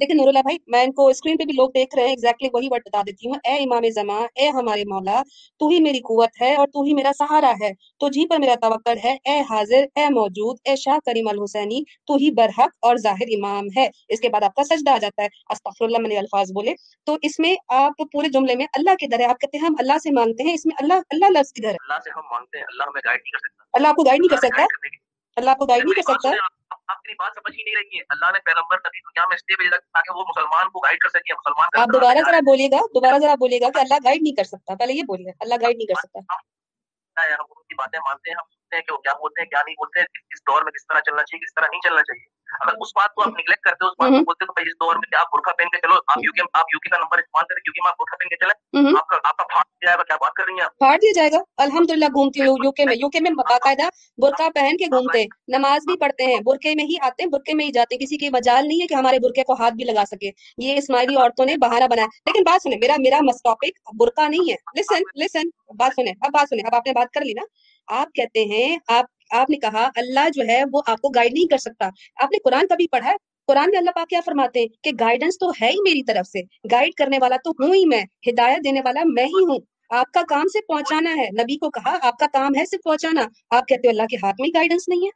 دیکھیں 0.00 0.16
نور 0.16 0.28
اللہ 0.28 0.38
بھائی 0.38 0.58
میں 0.66 0.82
ان 0.82 0.92
کو 0.92 1.08
اسکرین 1.08 1.36
پہ 1.36 1.44
بھی 1.44 1.52
لوگ 1.52 1.70
دیکھ 1.70 1.94
رہے 1.94 2.02
ہیں 2.02 2.10
ایگزیکٹلی 2.10 2.48
وہی 2.52 2.68
ورڈ 2.70 2.82
بتا 2.86 3.02
دیتی 3.06 3.28
ہوں۔ 3.28 3.34
اے 3.44 3.54
امام 3.56 3.88
زمان 3.94 4.26
اے 4.34 4.48
ہمارے 4.48 4.84
مولا 4.84 5.22
تو 5.58 5.68
ہی 5.68 5.80
میری 5.80 5.98
قوت 5.98 6.42
ہے 6.42 6.54
اور 6.54 6.66
تو 6.66 6.82
ہی 6.82 6.94
میرا 6.94 7.10
سہارا 7.18 7.52
ہے۔ 7.60 7.70
تو 8.00 8.08
جی 8.08 8.26
پر 8.26 8.38
میرا 8.38 8.54
توقع 8.62 8.90
ہے 9.04 9.16
اے 9.24 9.40
حاضر 9.50 9.84
اے 9.94 10.08
موجود 10.08 10.56
اے 10.64 10.76
شاہ 10.76 10.98
کریم 11.06 11.28
الحسینی 11.28 11.80
تو 12.06 12.14
ہی 12.14 12.30
برحق 12.30 12.76
اور 12.82 12.96
ظاہر 12.96 13.34
امام 13.36 13.64
ہے۔ 13.76 13.88
اس 14.08 14.20
کے 14.20 14.28
بعد 14.28 14.42
آپ 14.42 14.54
کا 14.54 14.64
سجدہ 14.64 14.90
آ 14.90 14.98
جاتا 14.98 15.22
ہے۔ 15.22 15.28
استغفر 15.50 15.84
اللہ 15.84 15.98
میں 15.98 16.08
نے 16.08 16.18
الفاظ 16.18 16.52
بولے۔ 16.52 16.74
تو 17.04 17.16
اس 17.22 17.38
میں 17.38 17.54
آپ 17.68 17.92
پورے 18.12 18.28
جملے 18.28 18.54
میں 18.54 18.66
اللہ 18.72 18.94
کے 18.94 19.06
در 19.06 19.20
ہے 19.20 19.24
آپ 19.24 19.40
کہتے 19.40 19.58
ہیں 19.58 19.64
ہم 19.64 19.74
اللہ 19.78 19.98
سے 20.02 20.10
مانگتے 20.10 20.42
ہیں 20.42 20.54
اس 20.54 20.66
میں 20.66 20.76
اللہ 20.80 20.94
اللہ 21.10 21.38
لفظ 21.38 21.52
کدھر 21.52 21.68
ہے؟ 21.68 21.76
اللہ 21.80 21.98
سے 22.04 22.10
ہم 22.10 22.22
مانگتے 22.30 22.58
ہیں 22.58 22.64
اللہ 22.64 22.82
ہمیں 22.82 23.00
گائیڈ 23.04 23.20
نہیں 23.20 23.32
کر 23.32 23.38
سکتا 23.38 23.64
اللہ 23.72 23.88
آپ 23.88 23.96
کو 23.96 24.02
گائیڈ 24.02 24.20
نہیں 24.20 24.28
کر 24.28 24.36
سکتا؟ 24.36 24.62
اللہ 25.36 25.50
آپ 25.50 25.58
کو 25.58 25.66
گائیڈ 25.66 25.84
نہیں 25.84 25.94
کر 25.94 26.12
سکتا؟ 26.12 26.57
آپ 26.88 26.98
میری 26.98 27.14
بات 27.14 27.34
سمجھ 27.34 27.52
ہی 27.52 27.62
نہیں 27.62 27.76
رہی 27.76 27.98
ہے 27.98 28.04
اللہ 28.08 28.30
نے 28.32 28.38
پیغمبر 28.44 28.78
نبی 28.80 29.00
دنیا 29.00 29.24
میں 29.28 29.36
اس 29.36 29.42
لیے 29.48 29.56
بھیجا 29.56 29.78
تاکہ 29.96 30.18
وہ 30.18 30.24
مسلمان 30.28 30.68
کو 30.68 30.80
گائیڈ 30.80 31.00
کر 31.00 31.10
سکے 31.10 31.34
مسلمان 31.34 31.80
آپ 31.80 31.92
دوبارہ 31.92 32.22
ذرا 32.26 32.40
بولیے 32.46 32.68
گا 32.68 32.80
دوبارہ 32.94 33.18
ذرا 33.18 33.34
بولیے 33.38 33.60
گا 33.60 33.70
کہ 33.74 33.80
اللہ 33.80 34.04
گائیڈ 34.04 34.22
نہیں 34.22 34.36
کر 34.36 34.48
سکتا 34.50 34.74
پہلے 34.74 34.92
یہ 34.92 35.08
بولیے 35.08 35.34
اللہ 35.38 35.60
گائیڈ 35.62 35.76
نہیں 35.76 35.92
کر 35.92 36.00
سکتا 36.00 36.24
ہم 37.16 37.44
ان 37.44 37.62
کی 37.62 37.74
باتیں 37.74 37.98
مانتے 38.00 38.30
ہیں 38.30 38.36
ہم 38.36 38.48
سنتے 38.48 38.76
ہیں 38.76 38.82
کہ 38.82 38.92
وہ 38.92 38.98
کیا 38.98 39.12
بولتے 39.20 39.42
ہیں 39.42 39.48
کیا 39.48 39.62
نہیں 39.62 39.74
بولتے 39.74 40.00
ہیں 40.00 40.24
اس 40.30 40.42
دور 40.50 40.62
میں 40.62 40.72
کس 40.72 40.86
طرح 40.86 41.06
چلنا 41.06 41.22
چاہیے 41.22 41.44
کس 41.44 41.54
طرح 41.54 41.70
نہیں 41.70 41.80
چلنا 41.80 42.02
چاہیے 42.02 42.26
اگر 42.60 42.72
اس 42.80 42.88
بات 42.94 43.14
کو 43.14 43.22
آپ 43.22 43.28
نگلیکٹ 43.28 43.60
کرتے 43.60 43.84
ہو 43.84 43.88
اس 43.88 43.94
بات 43.98 44.08
کو 44.08 44.24
بولتے 44.24 44.46
تو 44.46 44.52
اس 44.56 44.74
دور 44.80 44.96
میں 44.96 45.18
آپ 45.18 45.58
پہن 45.58 45.68
کے 45.68 45.78
چلو 45.78 45.94
آپ 45.94 46.18
یو 46.18 46.32
کے 46.32 46.42
آپ 46.52 46.64
یو 46.74 46.78
کے 46.78 46.88
کا 46.88 46.98
نمبر 46.98 47.18
استعمال 47.18 47.44
کریں 47.44 47.60
کیونکہ 47.60 47.88
آپ 47.88 47.96
پہن 47.98 48.28
کے 48.28 48.44
آپ 48.98 49.06
کا 49.06 49.16
آپ 49.24 49.36
کا 49.36 49.44
پھاڑ 49.44 49.62
دیا 49.62 49.86
جائے 49.86 49.98
گا 49.98 50.02
کیا 50.02 50.16
بات 50.16 50.32
کر 50.32 50.44
رہی 50.46 50.52
ہیں 50.52 50.68
پھاڑ 50.68 50.98
دیا 50.98 51.12
جائے 51.14 51.32
گا۔ 51.32 51.38
الحمد 51.56 51.90
للہ 51.90 52.04
گھومتی 52.04 52.40
ہوں 52.40 52.56
یو 52.64 52.72
کے 52.72 52.84
میں 52.84 52.96
یو 52.96 53.08
کے 53.08 53.20
میں 53.20 53.30
باقاعدہ 53.30 53.82
برقع 54.18 54.42
پہن 54.54 54.76
کے 54.76 54.84
گھومتے۔ 54.84 55.24
نماز 55.48 55.82
بھی 55.86 55.96
پڑھتے 55.98 56.24
ہیں 56.24 56.40
برقعے 56.46 56.74
میں 56.74 56.84
ہی 56.84 56.94
آتے 57.02 57.22
ہیں 57.22 57.30
برقعے 57.30 57.54
میں 57.54 57.64
ہی 57.64 57.70
جاتے 57.72 57.94
ہیں۔ 57.94 58.00
کسی 58.00 58.16
کی 58.16 58.28
مجال 58.28 58.68
نہیں 58.68 58.82
ہے 58.82 58.86
کہ 58.86 58.94
ہمارے 58.94 59.18
برقعے 59.18 59.44
کو 59.44 59.52
ہاتھ 59.52 59.74
بھی 59.74 59.84
لگا 59.84 60.04
سکے۔ 60.10 60.30
یہ 60.58 60.76
اسماعیلی 60.76 61.16
عورتوں 61.16 61.44
نے 61.44 61.54
بہانہ 61.56 61.84
بنایا۔ 61.90 62.06
لیکن 62.26 62.42
بات 62.42 62.62
سنیں 62.62 62.78
میرا 62.78 62.94
میرا 62.98 63.18
ٹاپک 63.44 63.94
برقع 63.98 64.28
نہیں 64.28 64.50
ہے۔ 64.50 64.80
لسن 64.80 65.24
لسن 65.24 65.48
بات 65.76 65.92
سنیں۔ 65.96 66.12
اب 66.20 66.30
بات 66.30 66.48
سنیں 66.48 66.62
اب 66.66 66.74
آپ 66.74 66.86
نے 66.86 66.92
بات 66.92 67.14
کر 67.14 67.20
لی 67.20 67.32
نا۔ 67.32 67.42
آپ 68.00 68.08
کہتے 68.14 68.44
ہیں 68.44 68.78
آپ 68.88 69.04
آپ 69.30 69.50
نے 69.50 69.56
کہا 69.56 69.88
اللہ 69.96 70.28
جو 70.34 70.42
ہے 70.48 70.62
وہ 70.72 70.82
آپ 70.86 71.00
کو 71.00 71.08
گائیڈ 71.08 71.32
نہیں 71.32 71.50
کر 71.50 71.58
سکتا۔ 71.58 71.86
آپ 72.16 72.32
نے 72.32 72.38
قرآن 72.44 72.66
کبھی 72.66 72.88
پڑھا 72.88 73.10
ہے۔ 73.10 73.16
قرآن 73.46 73.70
میں 73.70 73.78
اللہ 73.78 73.90
پاک 73.90 74.08
کیا 74.08 74.20
فرماتے 74.24 74.60
ہیں 74.60 74.66
کہ 74.82 74.90
گائیڈنس 75.00 75.38
تو 75.38 75.50
ہے 75.50 75.68
ہی 75.68 75.82
میری 75.82 76.02
طرف 76.02 76.26
سے۔ 76.26 76.40
گائیڈ 76.72 76.94
کرنے 76.94 77.18
والا 77.20 77.36
تو 77.44 77.50
ہوں 77.50 77.74
ہی 77.74 77.84
میں 77.84 78.04
ہدایت 78.26 78.64
دینے 78.64 78.80
والا 78.84 79.00
میں 79.04 79.24
ہی 79.24 79.44
ہوں۔ 79.44 79.58
آپ 79.90 80.12
کا 80.12 80.20
کام 80.28 80.44
صرف 80.52 80.66
پہنچانا 80.68 81.10
ہے۔ 81.10 81.28
نبی 81.42 81.58
کو 81.58 81.70
کہا 81.70 81.96
آپ 82.02 82.18
کا 82.18 82.26
کام 82.32 82.50
ہے 82.58 82.66
صرف 82.66 82.80
پہنچانا۔ 82.84 83.20
آپ 83.50 83.68
کہتے 83.68 83.88
ہو 83.88 83.90
اللہ 83.90 84.02
کے 84.02 84.16
ہاتھ 84.16 84.36
میں 84.40 84.48
گائیڈنس 84.54 84.88
نہیں 84.88 85.00
ہے۔ 85.00 85.10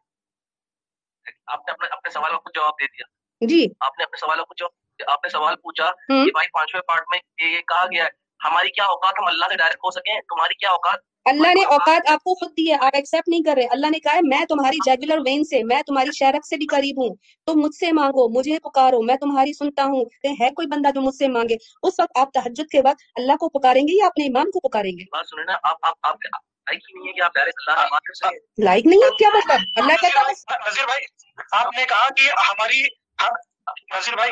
آپ 1.47 1.58
نے 1.69 1.87
اپنے 1.87 2.11
سوالوں 2.11 2.38
کو 2.38 2.50
جواب 2.55 2.73
دے 2.73 2.87
دیا۔ 2.87 3.05
جی۔ 3.49 3.67
آپ 3.81 3.99
نے 3.99 4.05
اپنے 4.05 4.20
سوالوں 4.20 4.44
کو 4.44 4.55
جواب 4.56 4.82
آپ 5.06 5.25
نے 5.25 5.31
سوال 5.31 5.56
پوچھا 5.56 5.91
کہ 5.91 6.31
بھائی 6.31 6.49
پانچویں 6.49 6.82
پارٹ 6.82 7.03
میں 7.11 7.19
یہ 7.50 7.61
کہا 7.61 7.87
گیا 7.87 8.05
ہے 8.05 8.08
ہماری 8.44 8.69
کیا 8.70 8.85
اوقات 8.85 9.15
ہم 9.20 9.26
اللہ 9.26 9.44
سے 9.50 9.56
ڈائریکٹ 9.56 9.79
ہو 9.85 9.91
سکیں؟ 9.91 10.20
تمہاری 10.20 10.55
کیا 10.55 10.70
اوقات؟ 10.70 10.99
اللہ 11.24 11.54
نے 11.54 11.64
اوقات 11.64 12.10
آپ 12.10 12.22
کو 12.22 12.34
خود 12.34 12.50
دی 12.56 12.70
ہے 12.70 12.74
آپ 12.74 12.90
ایکسیپٹ 12.92 13.28
نہیں 13.28 13.42
کر 13.42 13.54
رہے۔ 13.56 13.66
اللہ 13.70 13.86
نے 13.90 13.98
کہا 13.98 14.14
ہے 14.14 14.20
میں 14.22 14.44
تمہاری 14.44 14.76
جیگولر 14.84 15.19
وین 15.26 15.44
سے 15.44 15.62
میں 15.62 15.82
تمہاری 15.82 16.10
شہرک 16.19 16.46
سے 16.46 16.56
بھی 16.56 16.66
قریب 16.66 17.02
ہوں۔ 17.02 17.14
تم 17.46 17.52
مجھ 17.56 17.74
سے 17.74 17.92
مانگو 17.92 18.38
مجھے 18.38 18.58
پکارو 18.58 19.02
میں 19.02 19.16
تمہاری 19.16 19.52
سنتا 19.52 19.84
ہوں۔ 19.84 20.04
ہے 20.40 20.50
کوئی 20.50 20.66
بندہ 20.66 20.88
جو 20.94 21.00
مجھ 21.00 21.14
سے 21.14 21.28
مانگے۔ 21.28 21.54
اس 21.82 22.00
وقت 22.00 22.19
آپ 22.19 22.32
تحجد 22.32 22.70
کے 22.70 22.78
وقت 22.78 23.02
اللہ 23.16 23.32
کو 23.32 23.48
پکاریں 23.48 23.82
گے 23.82 23.96
یا 23.96 24.06
اپنے 24.06 24.24
امام 24.24 24.50
کو 24.50 24.69
پکاریں 24.69 24.92
گے؟ 24.92 25.04
لائک 28.64 28.86
نہیں 28.86 29.00
ہے 29.04 29.10
کیا 29.19 29.28
مطلب؟ 29.34 29.60
اللہ 29.76 29.92
کہتا 30.00 30.20
ہے 30.20 30.54
آپ 31.52 31.66
نے 31.78 31.84
کہا 31.88 32.08
کہ 32.08 32.30
ہماری 32.30 32.82
نظیر 33.96 34.14
بھائی 34.14 34.30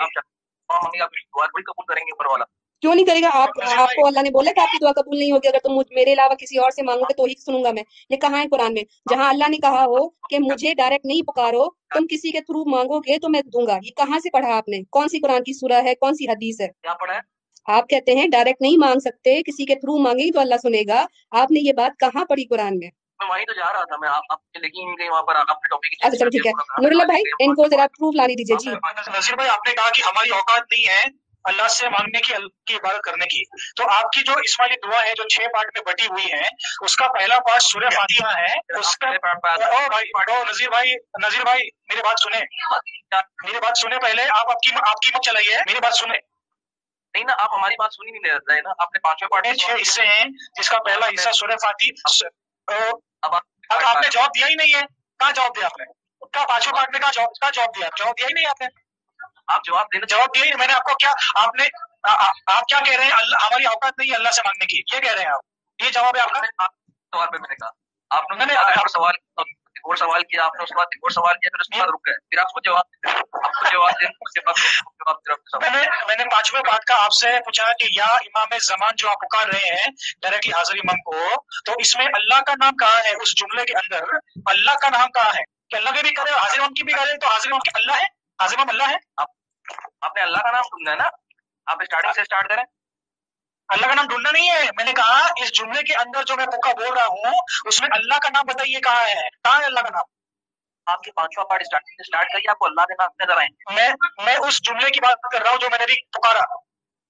قبول 1.62 1.86
کریں 1.86 2.02
گے 2.02 2.12
اوپر 2.12 2.26
والا؟ 2.26 2.44
کیوں 2.80 2.94
نہیں 2.94 3.06
کرے 3.06 3.20
گا؟ 3.22 3.28
آپ 3.32 3.48
آپ 3.76 3.88
کو 3.88 4.06
اللہ 4.06 4.22
نے 4.22 4.30
بولا 4.30 4.52
کہ 4.52 4.60
آپ 4.60 4.68
کی 4.72 4.84
دعا 4.84 4.92
قبول 4.92 5.18
نہیں 5.18 5.32
ہوگی 5.32 5.48
اگر 5.48 5.58
تم 5.58 5.74
میرے 5.90 6.12
علاوہ 6.12 6.34
کسی 6.34 6.58
اور 6.58 6.70
سے 6.70 6.82
مانگو 6.82 7.02
گے 7.02 7.14
تو 7.14 7.24
ہی 7.24 7.34
سنوں 7.40 7.64
گا 7.64 7.70
میں۔ 7.72 7.82
یہ 8.10 8.16
کہاں 8.16 8.38
ہے 8.40 8.44
قرآن 8.50 8.72
میں؟ 8.72 8.82
جہاں 9.10 9.28
اللہ 9.28 9.44
نے 9.48 9.56
کہا 9.56 9.84
ہو 9.84 10.08
کہ 10.08 10.38
مجھے 10.38 10.74
ڈائریکٹ 10.74 11.06
نہیں 11.06 11.22
پکارو 11.22 11.64
تم 11.70 12.06
کسی 12.06 12.30
کے 12.30 12.40
تھرو 12.40 12.70
مانگو 12.70 12.98
گے 13.00 13.18
تو 13.18 13.28
میں 13.28 13.42
دوں 13.42 13.66
گا۔ 13.66 13.78
یہ 13.82 13.90
کہاں 13.96 14.18
سے 14.18 14.30
پڑھا 14.30 14.56
آپ 14.56 14.68
نے؟ 14.68 14.78
کون 14.90 15.08
سی 15.08 15.18
قرآن 15.18 15.44
کی 15.44 15.52
سورہ 15.52 15.82
ہے؟ 15.84 15.94
کون 15.94 16.14
سی 16.14 16.28
حدیث 16.28 16.60
ہے؟ 16.60 16.66
آپ 17.66 17.88
کہتے 17.88 18.14
ہیں 18.14 18.28
ڈائریکٹ 18.28 18.60
نہیں 18.60 18.76
مانگ 18.76 18.98
سکتے 18.98 19.42
کسی 19.42 19.64
کے 19.64 19.74
تھرو 19.74 19.98
مانگے 19.98 20.24
گی 20.24 20.30
تو 20.30 20.40
اللہ 20.40 20.54
سنے 20.62 20.82
گا۔ 20.88 21.06
آپ 21.30 21.50
نے 21.50 21.60
یہ 21.60 21.72
بات 21.72 21.98
کہاں 22.00 22.24
پڑھی 22.24 22.44
قرآن 22.44 22.78
میں؟ 22.78 22.88
وہیں 23.30 23.44
تو 23.44 23.52
جا 23.52 23.72
رہا 23.72 23.84
تھا 23.84 23.96
میں 24.00 24.08
اچھا 26.02 26.16
چلو 26.16 26.28
ٹھیک 26.28 26.46
ہے۔ 26.46 26.50
نور 26.82 27.06
بھائی 27.06 27.22
ان 27.40 27.54
کو 27.54 27.68
ذرا 27.68 27.86
پروف 27.98 28.14
لانے 28.14 28.34
دیجیے۔ 28.34 28.56
جی۔ 28.56 28.70
بھائی 29.34 29.48
آپ 29.48 29.68
نے 29.68 29.74
کہا 29.74 29.90
کہ 29.90 30.02
ہماری 30.02 30.30
اوقات 30.30 30.60
نہیں 30.60 30.88
ہے۔ 30.88 31.29
اللہ 31.44 31.68
سے 31.68 31.88
مانگنے 31.88 32.20
کی 32.20 32.34
اللہ 32.34 32.46
کی 32.66 32.76
عبادت 32.76 33.00
کرنے 33.00 33.24
کی۔ 33.26 33.42
تو 33.76 33.90
آپ 33.90 34.02
کی 34.02 34.22
جو 34.22 34.32
اس 34.32 34.60
والی 34.60 34.74
دعا 34.74 35.04
ہے 35.04 35.12
جو 35.16 35.28
چھ 35.28 35.40
پارٹ 35.40 35.66
میں 35.74 35.92
بٹی 35.92 36.06
ہوئی 36.06 36.32
ہے 36.32 36.48
اس 36.80 36.96
کا 36.96 37.08
پہلا 37.08 37.38
پارٹ 37.38 37.62
سورہ 37.62 37.90
فاتحہ 37.90 38.38
ہے۔ 38.38 38.78
اس 38.78 38.96
کا 38.96 39.08
نظیر 40.50 40.68
بھائی 40.68 40.94
نظیر 41.22 41.42
بھائی 41.42 41.62
میری 41.88 42.02
بات 42.02 42.20
سنیں۔ 42.22 42.40
میری 43.42 43.58
بات 43.58 43.78
سنیں 43.78 43.98
پہلے۔ 43.98 44.22
آپ 44.22 44.50
آپ 44.50 44.58
کی 44.58 44.74
آپ 44.74 44.96
کی 44.96 45.10
مت 45.14 45.22
چلائیے۔ 45.22 45.56
میری 45.66 45.80
بات 45.80 45.94
سنیں۔ 45.94 46.18
نہیں 47.14 47.24
نا 47.24 47.32
آپ 47.38 47.54
ہماری 47.54 47.74
بات 47.78 47.94
سنی 47.94 48.10
نہیں 48.10 48.32
لے 48.32 48.54
رہے 48.54 48.60
نا 48.60 48.70
آپ 48.78 48.88
نے 48.92 48.98
پانچویں 48.98 49.28
پارٹ 49.28 49.56
چھ 49.56 49.82
حصے 49.82 50.06
ہیں 50.06 50.24
جس 50.58 50.68
کا 50.68 50.78
پہلا 50.78 51.06
حصہ 51.06 51.30
سورہ 51.30 51.56
فاتحہ 51.62 52.26
آپ 53.84 53.96
نے 53.96 54.08
جواب 54.10 54.30
دیا 54.36 54.46
ہی 54.46 54.54
نہیں 54.54 54.74
ہے۔ 54.74 54.80
کہاں 55.18 55.32
جواب 55.32 55.56
دیا 55.56 55.66
آپ 55.66 55.80
نے؟ 55.80 55.84
کہاں 56.32 56.46
پانچویں 56.46 56.76
پارٹ 56.76 56.88
میں 56.92 57.00
کہاں 57.00 57.12
جواب 57.12 57.68
دیا؟ 57.76 57.88
جواب 57.96 58.18
دیا 58.18 58.26
ہی 58.26 58.32
نہیں 58.32 58.46
آپ 58.46 58.60
نے۔ 58.60 58.89
آپ 59.50 59.60
جواب 59.64 59.86
دینا 59.86 60.06
جواب 60.06 60.28
دیا 60.34 60.44
ہی 60.44 60.50
میں 60.58 60.66
نے 60.66 60.72
آپ 60.72 60.82
کو 60.82 60.94
کیا 60.94 61.10
آپ 61.34 61.54
نے 61.54 61.64
آپ 62.46 62.62
کیا 62.62 62.80
کہہ 62.80 62.96
رہے 62.96 63.04
ہیں؟ 63.04 63.12
اللہ 63.12 63.36
ہماری 63.36 63.64
اوقات 63.64 63.92
نہیں 63.98 64.14
اللہ 64.14 64.30
سے 64.30 64.42
مانگنے 64.44 64.66
کی۔ 64.66 64.96
یہ 64.96 65.00
کہہ 65.00 65.12
رہے 65.12 65.22
ہیں 65.22 65.30
آپ۔ 65.30 65.84
یہ 65.84 65.90
جواب 65.90 66.16
ہے 66.16 66.22
آپ 66.22 66.28
کا؟ 66.28 66.40
سوال 67.14 67.28
پہ 67.28 67.38
میں 67.40 67.48
نے 67.48 67.54
کہا۔ 67.54 67.70
آپ 68.10 68.30
نے 68.30 68.36
میں 68.36 68.46
نے 68.46 68.54
سوال 68.92 69.14
اور 69.84 69.96
سوال 69.96 70.22
کیا 70.22 70.44
آپ 70.44 70.56
نے 70.56 70.62
اس 70.62 70.72
بات 70.72 70.86
بعد 70.86 70.98
اور 71.02 71.10
سوال 71.10 71.34
کیا 71.34 71.50
پھر 71.50 71.60
اس 71.60 71.66
کے 71.66 71.78
بعد 71.78 71.88
رک 71.88 72.06
گئے۔ 72.06 72.14
پھر 72.14 72.38
آپ 72.38 72.52
کو 72.52 72.60
جواب 72.60 72.84
آپ 73.46 73.52
کو 73.52 73.70
جواب 73.72 73.90
دیں 74.00 74.08
اس 74.20 74.32
کے 74.32 74.40
بعد 74.40 74.54
جواب 74.84 75.16
طرف 75.16 75.62
میں 75.62 75.70
نے 75.70 75.90
میں 76.08 76.16
نے 76.16 76.24
پانچویں 76.24 76.62
بات 76.62 76.84
کا 76.84 77.04
آپ 77.04 77.12
سے 77.12 77.30
پوچھا 77.44 77.72
کہ 77.72 77.88
یا 77.96 78.04
امام 78.04 78.58
زمان 78.58 78.90
جو 78.96 79.10
آپ 79.10 79.20
پکار 79.20 79.48
رہے 79.48 79.74
ہیں 79.74 79.86
ڈائریکٹلی 80.22 80.52
حاضر 80.52 80.74
امام 80.74 80.96
کو 80.96 81.42
تو 81.64 81.72
اس 81.78 81.96
میں 81.96 82.06
اللہ 82.06 82.40
کا 82.40 82.52
نام 82.52 82.72
کہاں 82.76 83.04
ہے؟ 83.04 83.10
اس 83.10 83.40
جملے 83.40 83.64
کے 83.64 83.72
اندر 83.72 84.04
اللہ 84.46 84.78
کا 84.82 84.88
نام 84.88 85.10
کہاں 85.10 85.30
ہے؟ 85.30 85.42
کہ 85.70 85.76
اللہ 85.76 85.90
کے 85.90 86.02
بھی 86.02 86.10
کرے 86.10 86.30
حاضر 86.30 86.58
امام 86.58 86.74
کی 86.74 86.82
بھی 86.82 86.92
کرے 86.92 87.18
تو 87.18 87.26
حاضر 87.26 87.46
امام 87.46 87.60
کے 87.60 87.70
اللہ 87.74 87.92
ہے؟ 87.92 88.06
حاضر 88.40 88.56
امام 88.58 88.68
اللہ 88.68 88.82
ہے؟ 88.82 88.96
آپ 89.16 89.28
آپ 90.00 90.16
نے 90.16 90.22
اللہ 90.22 90.38
کا 90.38 90.50
نام 90.50 90.68
ڈھونڈنا 90.68 90.92
ہے 90.92 90.96
نا 90.96 91.08
آپ 91.66 91.82
اسٹارٹنگ 91.82 92.12
سے 92.12 92.20
اسٹارٹ 92.20 92.48
کریں 92.48 92.62
اللہ 93.68 93.86
کا 93.86 93.94
نام 93.94 94.06
ڈھونڈنا 94.06 94.30
نہیں 94.30 94.50
ہے 94.50 94.70
میں 94.76 94.84
نے 94.84 94.92
کہا 94.92 95.18
اس 95.42 95.52
جملے 95.54 95.82
کے 95.82 95.96
اندر 95.96 96.24
جو 96.24 96.36
میں 96.36 96.46
پکا 96.48 96.72
بول 96.74 96.92
رہا 96.92 97.06
ہوں 97.08 97.66
اس 97.66 97.80
میں 97.80 97.88
اللہ 97.92 98.18
کا 98.18 98.28
نام 98.28 98.46
بتائیے 98.46 98.80
کہاں 98.80 99.04
ہے 99.04 99.28
کہاں 99.42 99.60
ہے 99.60 99.66
اللہ 99.66 99.80
کا 99.80 99.90
نام 99.90 100.08
آپ 100.86 101.02
کے 101.02 101.10
پانچواں 101.12 101.44
پارٹ 101.44 101.60
اسٹارٹنگ 101.60 101.96
سے 101.96 102.02
اسٹارٹ 102.02 102.32
کریے 102.32 102.50
آپ 102.50 102.58
کو 102.58 102.66
اللہ 102.66 102.86
کے 102.86 102.94
نام 102.94 103.10
نظر 103.22 103.36
آئیں 103.36 103.48
میں 103.74 103.88
میں 104.24 104.36
اس 104.38 104.62
جملے 104.62 104.90
کی 104.90 105.00
بات 105.00 105.30
کر 105.32 105.42
رہا 105.42 105.50
ہوں 105.50 105.58
جو 105.58 105.68
میں 105.70 105.78
نے 105.78 105.86
بھی 105.86 105.96
پکارا 106.12 106.40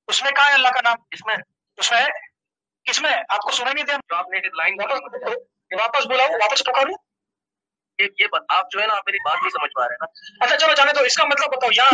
اس 0.08 0.22
میں 0.22 0.30
کہاں 0.32 0.48
ہے 0.48 0.54
اللہ 0.54 0.74
کا 0.74 0.80
نام 0.84 1.04
اس 1.10 1.26
میں 1.26 1.36
اس 1.78 1.92
میں 1.92 2.04
کس 2.86 3.00
میں 3.02 3.12
آپ 3.28 3.38
کو 3.38 3.50
سنا 3.52 3.72
نہیں 3.72 3.84
دیا 3.84 4.18
آپ 4.18 4.28
نے 4.28 4.40
لائن 4.54 4.80
واپس 5.72 6.06
بلاؤ 6.06 6.38
واپس 6.38 6.64
پکاروں 6.64 6.94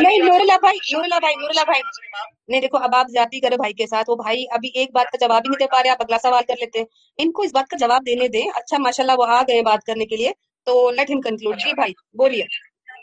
نہیں 0.02 0.20
سمجھ 0.22 0.60
پا 0.60 0.72
نا۔ 0.72 2.18
نہیں 2.48 2.60
نور 2.60 2.60
دیکھو 2.60 2.78
اب 2.78 2.94
آپ 2.94 3.06
زیادتی 3.08 3.40
کرے 3.40 3.56
بھائی 3.56 3.72
کے 3.72 3.86
ساتھ۔ 3.86 4.10
وہ 4.10 4.16
بھائی 4.16 4.44
ابھی 4.50 4.68
ایک 4.74 4.90
بات 4.92 5.12
کا 5.12 5.26
جواب 5.26 5.42
ہی 5.44 5.48
نہیں 5.48 5.58
دے 5.58 5.66
پا 5.72 5.82
رہے 5.82 5.90
آپ 5.90 5.96
اگلا 6.00 6.16
سوال 6.22 6.42
کر 6.48 6.54
لیتے۔ 6.60 6.82
ان 7.18 7.32
کو 7.32 7.42
اس 7.42 7.50
بات 7.52 7.68
کا 7.68 7.76
جواب 7.76 8.02
دینے 8.06 8.28
دیں۔ 8.28 8.50
اچھا 8.54 8.76
ماشاء 8.78 9.04
اللہ 9.04 9.12
وہ 9.18 9.26
آ 9.26 9.42
گئے 9.42 9.62
بات 9.62 9.86
کرنے 9.86 10.06
کے 10.06 10.16
لیے۔ 10.16 10.32
تو 10.64 10.90
لیٹ 10.90 11.10
ہم 11.10 11.20
کنکلوڈ 11.20 11.56
جی 11.58 11.74
بھائی 11.74 11.92
بولیے۔ 12.18 12.42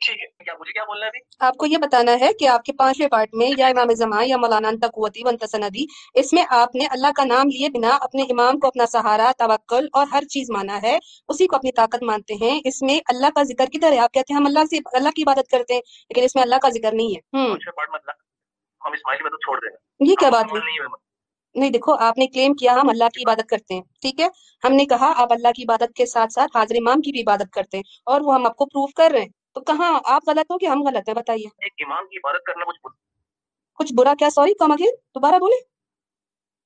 ٹھیک 0.05 0.21
ہے 0.21 0.43
کیا 0.43 0.53
مجھے 0.59 0.71
کیا 0.73 0.83
بولنا 0.83 1.05
ہے 1.05 1.19
آپ 1.39 1.57
کو 1.57 1.65
یہ 1.65 1.77
بتانا 1.77 2.11
ہے 2.19 2.33
کہ 2.39 2.47
آپ 2.47 2.63
کے 2.63 2.73
پانچویں 2.73 3.09
پارٹ 3.09 3.29
میں 3.33 3.49
یا 3.57 3.67
امام 3.67 3.93
زمان 3.93 4.27
یا 4.27 4.37
مولانا 4.37 4.67
انت 4.67 4.85
قوتی 4.85 5.21
ونت 5.25 5.43
سندی 5.51 5.85
اس 6.13 6.33
میں 6.33 6.43
آپ 6.49 6.75
نے 6.75 6.85
اللہ 6.85 7.07
کا 7.15 7.23
نام 7.23 7.47
لیے 7.47 7.69
بنا 7.69 7.97
اپنے 8.01 8.23
امام 8.23 8.59
کو 8.59 8.67
اپنا 8.67 8.85
سہارا 8.85 9.31
توکل 9.37 9.87
اور 9.93 10.07
ہر 10.11 10.23
چیز 10.23 10.49
مانا 10.49 10.81
ہے 10.81 10.97
اسی 11.27 11.47
کو 11.47 11.55
اپنی 11.55 11.71
طاقت 11.71 12.03
مانتے 12.03 12.33
ہیں۔ 12.33 12.59
اس 12.65 12.81
میں 12.81 12.99
اللہ 13.05 13.27
کا 13.35 13.43
ذکر 13.43 13.65
کدھر 13.65 13.91
ہے؟ 13.91 13.97
آپ 13.97 14.13
کہتے 14.13 14.33
ہیں 14.33 14.39
ہم 14.39 14.45
اللہ 14.45 14.65
سے 14.69 14.77
اللہ 14.93 15.09
کی 15.09 15.23
عبادت 15.23 15.51
کرتے 15.51 15.73
ہیں 15.73 15.81
لیکن 16.09 16.23
اس 16.23 16.35
میں 16.35 16.43
اللہ 16.43 16.55
کا 16.61 16.69
ذکر 16.69 16.91
نہیں 16.93 17.07
ہے۔ 17.07 17.37
ہم۔ 17.37 17.51
اسماعیلی 18.93 19.29
چھوڑ 19.29 19.57
دیں 19.57 19.69
گے۔ 19.69 20.09
یہ 20.09 20.15
کیا 20.15 20.29
بات 20.29 20.45
ہوئے۔ 20.51 20.61
نہیں 21.55 21.69
دیکھو 21.69 21.95
آپ 21.99 22.17
نے 22.17 22.27
کلیم 22.27 22.53
کیا 22.53 22.73
ہم 22.73 22.89
اللہ 22.89 23.03
کی 23.03 23.21
عبادت 23.21 23.49
کرتے 23.49 23.73
ہیں 23.73 23.81
ٹھیک 24.01 24.19
ہے؟ 24.19 24.27
ہم 24.63 24.73
نے 24.73 24.85
کہا 24.85 25.13
آپ 25.15 25.33
اللہ 25.33 25.47
کی 25.55 25.63
عبادت 25.63 25.93
کے 25.95 26.05
ساتھ 26.05 26.33
ساتھ 26.33 26.57
حاضر 26.57 26.75
امام 26.75 27.01
کی 27.01 27.11
بھی 27.11 27.21
عبادت 27.21 27.53
کرتے 27.53 27.77
ہیں 27.77 27.83
اور 28.05 28.21
وہ 28.21 28.33
ہم 28.33 28.45
آپ 28.45 28.55
کو 28.55 28.65
پروف 28.65 28.93
کر 28.93 29.09
رہے 29.11 29.21
ہیں۔ 29.21 29.42
تو 29.53 29.61
کہاں؟ 29.61 29.99
آپ 30.05 30.21
غلط 30.27 30.51
ہو 30.51 30.57
کہ 30.57 30.65
ہم 30.65 30.83
غلط 30.87 31.09
ہیں؟ 31.09 31.15
بتائیے۔ 31.15 31.47
ایک 31.61 31.73
امام 31.85 32.07
کی 32.07 32.17
عبادت 32.17 32.43
کرنا 32.43 32.65
کچھ 32.65 32.79
برا- 32.83 32.95
کچھ 33.73 33.93
برا 33.93 34.13
کیا؟ 34.19 34.29
سوری 34.29 34.53
کم 34.53 34.71
اگین 34.71 34.95
دوبارہ 35.15 35.39
بولے 35.39 35.55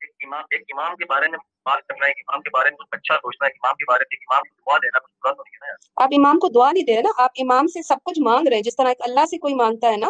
ایک 0.01 0.11
امام 0.23 0.43
ایک 0.51 0.63
امام 0.77 0.95
کے 0.95 1.05
بارے 1.05 1.27
میں 1.27 1.39
بات 1.65 1.87
کرنا 1.87 2.05
ہے 2.05 2.09
ایک 2.09 2.23
امام 2.27 2.41
کے 2.41 2.49
بارے 2.49 2.69
میں 2.69 2.77
کچھ 2.77 2.87
اچھا 2.91 3.15
سوچنا 3.15 3.45
ہے 3.45 3.49
ایک 3.49 3.59
امام 3.63 3.73
کے 3.75 3.85
بارے 3.91 4.03
میں 4.11 4.17
امام 4.31 4.41
کو 4.41 4.71
دعا 4.71 4.77
دینا 4.77 4.99
کچھ 4.99 5.13
برا 5.23 5.31
تو 5.33 5.43
نہیں 5.43 5.69
ہے 5.69 6.03
آپ 6.03 6.09
امام 6.17 6.39
کو 6.39 6.47
دعا 6.47 6.71
نہیں 6.71 6.83
دے 6.83 6.95
رہے 6.95 7.01
نا 7.01 7.09
آپ 7.17 7.31
امام 7.37 7.67
سے 7.67 7.81
سب 7.81 7.95
کچھ 8.05 8.19
مانگ 8.19 8.47
رہے 8.47 8.55
ہیں۔ 8.55 8.63
جس 8.63 8.75
طرح 8.75 8.87
ایک 8.87 8.97
اللہ 9.01 9.25
سے 9.25 9.37
کوئی 9.37 9.53
مانگتا 9.55 9.91
ہے 9.91 9.97
نا 9.97 10.07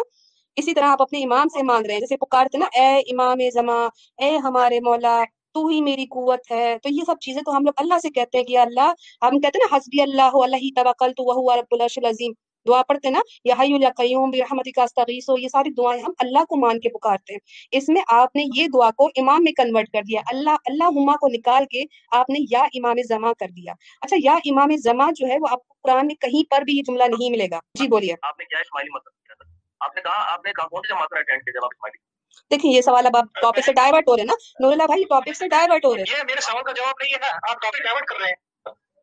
اسی 0.56 0.74
طرح 0.74 0.84
آپ 0.84 1.02
اپنے 1.02 1.24
امام 1.24 1.48
سے 1.48 1.62
مانگ 1.62 1.86
رہے 1.86 1.94
ہیں۔ 1.94 2.00
جیسے 2.00 2.16
پکارتے 2.16 2.58
نا 2.58 2.66
اے 2.66 2.98
امام 2.98 3.50
زماں 3.52 3.88
اے 4.18 4.36
ہمارے 4.36 4.80
مولا 4.80 5.24
تو 5.54 5.66
ہی 5.66 5.80
میری 5.80 6.06
قوت 6.06 6.50
ہے۔ 6.50 6.76
تو 6.82 6.88
یہ 6.92 7.00
سب 7.06 7.14
چیزیں 7.20 7.42
تو 7.42 7.56
ہم 7.56 7.64
لوگ 7.64 7.72
اللہ 7.76 7.98
سے 7.98 8.10
کہتے 8.10 8.38
ہیں 8.38 8.44
کہ 8.44 8.58
اللہ 8.58 8.92
ہم 9.22 9.40
کہتے 9.40 9.58
ہیں 9.58 9.68
نا 9.70 9.76
حسبی 9.76 10.02
اللہ 10.02 10.30
اللہ 10.34 10.56
ہی 10.56 10.74
توکل 10.74 11.12
تو 11.12 11.24
وہ 11.24 11.54
رب 11.54 11.66
العرش 11.70 11.98
العظیم۔ 11.98 12.32
دعا 12.68 12.82
پڑھتے 12.82 13.08
ہیں 13.08 13.12
نا 13.12 13.20
یا 13.44 13.54
حی 13.60 13.72
یا 13.80 13.88
قیوم 13.96 14.30
برحمتک 14.30 14.78
استغیث 14.78 15.30
یہ 15.38 15.48
ساری 15.48 15.70
دعائیں 15.70 16.02
ہم 16.02 16.12
اللہ 16.18 16.44
کو 16.44 16.56
مان 16.56 16.80
کے 16.80 16.88
پکارتے 16.88 17.32
ہیں۔ 17.32 17.40
اس 17.70 17.88
میں 17.88 18.02
آپ 18.08 18.36
نے 18.36 18.44
یہ 18.54 18.66
دعا 18.74 18.90
کو 18.90 19.06
امام 19.16 19.44
میں 19.44 19.52
کنورٹ 19.52 19.88
کر 19.92 20.00
دیا۔ 20.02 20.20
اللہ 20.26 20.50
اللہ 20.50 20.84
ہما 20.84 21.12
کو 21.12 21.28
نکال 21.28 21.64
کے 21.64 21.82
آپ 22.12 22.30
نے 22.30 22.38
یا 22.50 22.60
امام 22.60 22.96
زماں 23.08 23.34
کر 23.40 23.46
دیا۔ 23.48 23.72
اچھا 24.02 24.16
یا 24.24 24.32
امام 24.32 24.76
زماں 24.76 25.12
جو 25.16 25.26
ہے 25.26 25.36
وہ 25.40 25.46
آپ 25.50 25.68
کو 25.68 25.74
قرآن 25.82 26.06
میں 26.06 26.14
کہیں 26.14 26.50
پر 26.50 26.62
بھی 26.62 26.76
یہ 26.76 26.82
جملہ 26.82 27.04
نہیں 27.04 27.30
ملے 27.30 27.46
گا۔ 27.50 27.58
جی 27.74 27.88
بولیے۔ 27.88 28.14
آپ 28.22 28.38
نے 28.38 28.44
کیا 28.44 28.58
اسماعیلی 28.58 28.90
مطلب 28.94 29.12
کیا 29.12 29.34
تھا؟ 29.34 29.50
آپ 29.86 29.96
نے 29.96 30.02
کہا 30.02 30.32
آپ 30.32 30.44
نے 30.44 30.52
کہا 30.52 30.68
کون 30.68 30.80
سی 30.80 30.88
جماعت 30.88 31.08
میں 31.12 31.20
اٹینڈ 31.20 31.40
کیا 31.40 31.52
جب 31.54 31.64
آپ 31.64 31.70
اسماعیلی؟ 31.72 32.18
دیکھیں 32.50 32.72
یہ 32.72 32.80
سوال 32.80 33.06
اب 33.06 33.16
آپ 33.16 33.24
ٹاپک 33.42 33.60
سے 33.60 33.72
ڈائیورٹ 33.72 34.08
ہو 34.08 34.16
رہے 34.16 34.20
ہیں 34.20 34.26
نا۔ 34.26 34.34
نور 34.60 34.72
اللہ 34.72 34.82
بھائی 34.82 35.04
ٹاپک 35.04 35.32
سے 35.32 35.48
ڈائیورٹ 35.48 35.84
ہو 35.84 35.94
رہے 35.94 36.02
ہیں۔ 36.02 36.18
یہ 36.18 36.22
میرے 36.26 36.40
سوال 36.40 36.62
کا 36.62 36.72
جواب 36.72 36.94
نہیں 37.02 37.12
ہے۔ 37.12 37.18
نا 37.18 37.26
آپ 37.50 37.62
ٹاپک 37.62 37.82
ڈائیورٹ 37.82 38.04
کر 38.04 38.16
رہے 38.20 38.28
ہیں۔ 38.28 38.47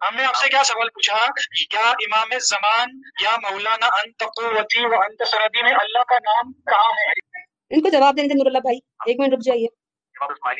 ہم 0.01 0.15
نے 0.15 0.25
آپ 0.25 0.35
سے 0.35 0.49
کیا 0.49 0.63
سوال 0.63 0.87
پوچھا؟ 0.89 1.25
یا 1.73 1.89
امام 1.89 2.39
زمان 2.39 2.87
یا 3.23 3.35
مولانا 3.35 3.85
انت 3.85 4.23
قوتی 4.23 4.85
و 4.85 5.01
انت 5.01 5.27
سردی 5.27 5.63
میں 5.63 5.71
اللہ 5.71 6.03
کا 6.03 6.15
نام 6.15 6.51
کہاں 6.53 6.91
ہے؟ 6.91 7.41
ان 7.69 7.81
کو 7.81 7.89
جواب 7.89 8.17
دینے 8.17 8.27
دیں 8.27 8.35
نور 8.35 8.45
اللہ 8.45 8.59
بھائی 8.59 8.77
ایک 9.05 9.19
منٹ 9.19 9.33
رک 9.33 9.39
جائیے۔ 9.45 9.67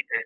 تھے۔ 0.02 0.24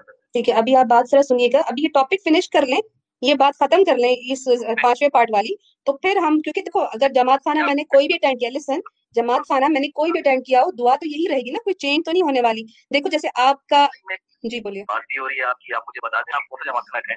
تھے؟ 0.00 0.12
ٹھیک 0.32 0.48
ہے 0.48 0.54
ابھی 0.54 0.76
آپ 0.76 0.84
بات 0.84 1.10
ذرا 1.10 1.22
سنیے 1.22 1.48
گا۔ 1.52 1.58
ابھی 1.58 1.82
یہ 1.82 1.88
ٹاپک 1.94 2.24
فنش 2.24 2.48
کر 2.48 2.62
لیں 2.62 2.80
یہ 3.22 3.34
بات 3.34 3.54
ختم 3.58 3.84
کر 3.84 3.96
لیں 3.96 4.16
اس 4.32 4.44
پانچویں 4.82 5.08
پارٹ 5.08 5.28
والی۔ 5.32 5.54
تو 5.84 5.96
پھر 5.96 6.16
ہم 6.16 6.40
کیونکہ 6.40 6.60
دیکھو 6.60 6.80
اگر 6.82 7.08
جماعت 7.14 7.38
خانہ 7.44 7.64
میں 7.64 7.74
نے 7.74 7.84
کوئی 7.84 8.06
بھی 8.06 8.14
اٹینڈ 8.14 8.40
کیا 8.40 8.50
لسن 8.50 8.80
جماعت 9.14 9.40
خانہ 9.48 9.64
میں 9.68 9.80
نے 9.80 9.88
کوئی 9.88 10.12
بھی 10.12 10.20
اٹینڈ 10.20 10.46
کیا 10.46 10.60
ہو 10.60 10.70
دعا 10.70 10.96
تو 10.96 11.08
یہی 11.08 11.24
رہے 11.30 11.40
گی 11.40 11.50
نا 11.50 11.58
کوئی 11.64 11.74
چینج 11.74 12.04
تو 12.04 12.12
نہیں 12.12 12.22
ہونے 12.22 12.40
والی۔ 12.40 12.62
دیکھو 12.94 13.08
جیسے 13.08 13.28
آپ 13.34 13.66
کا 13.66 13.86
جی 14.42 14.60
بولیے۔ 14.60 14.82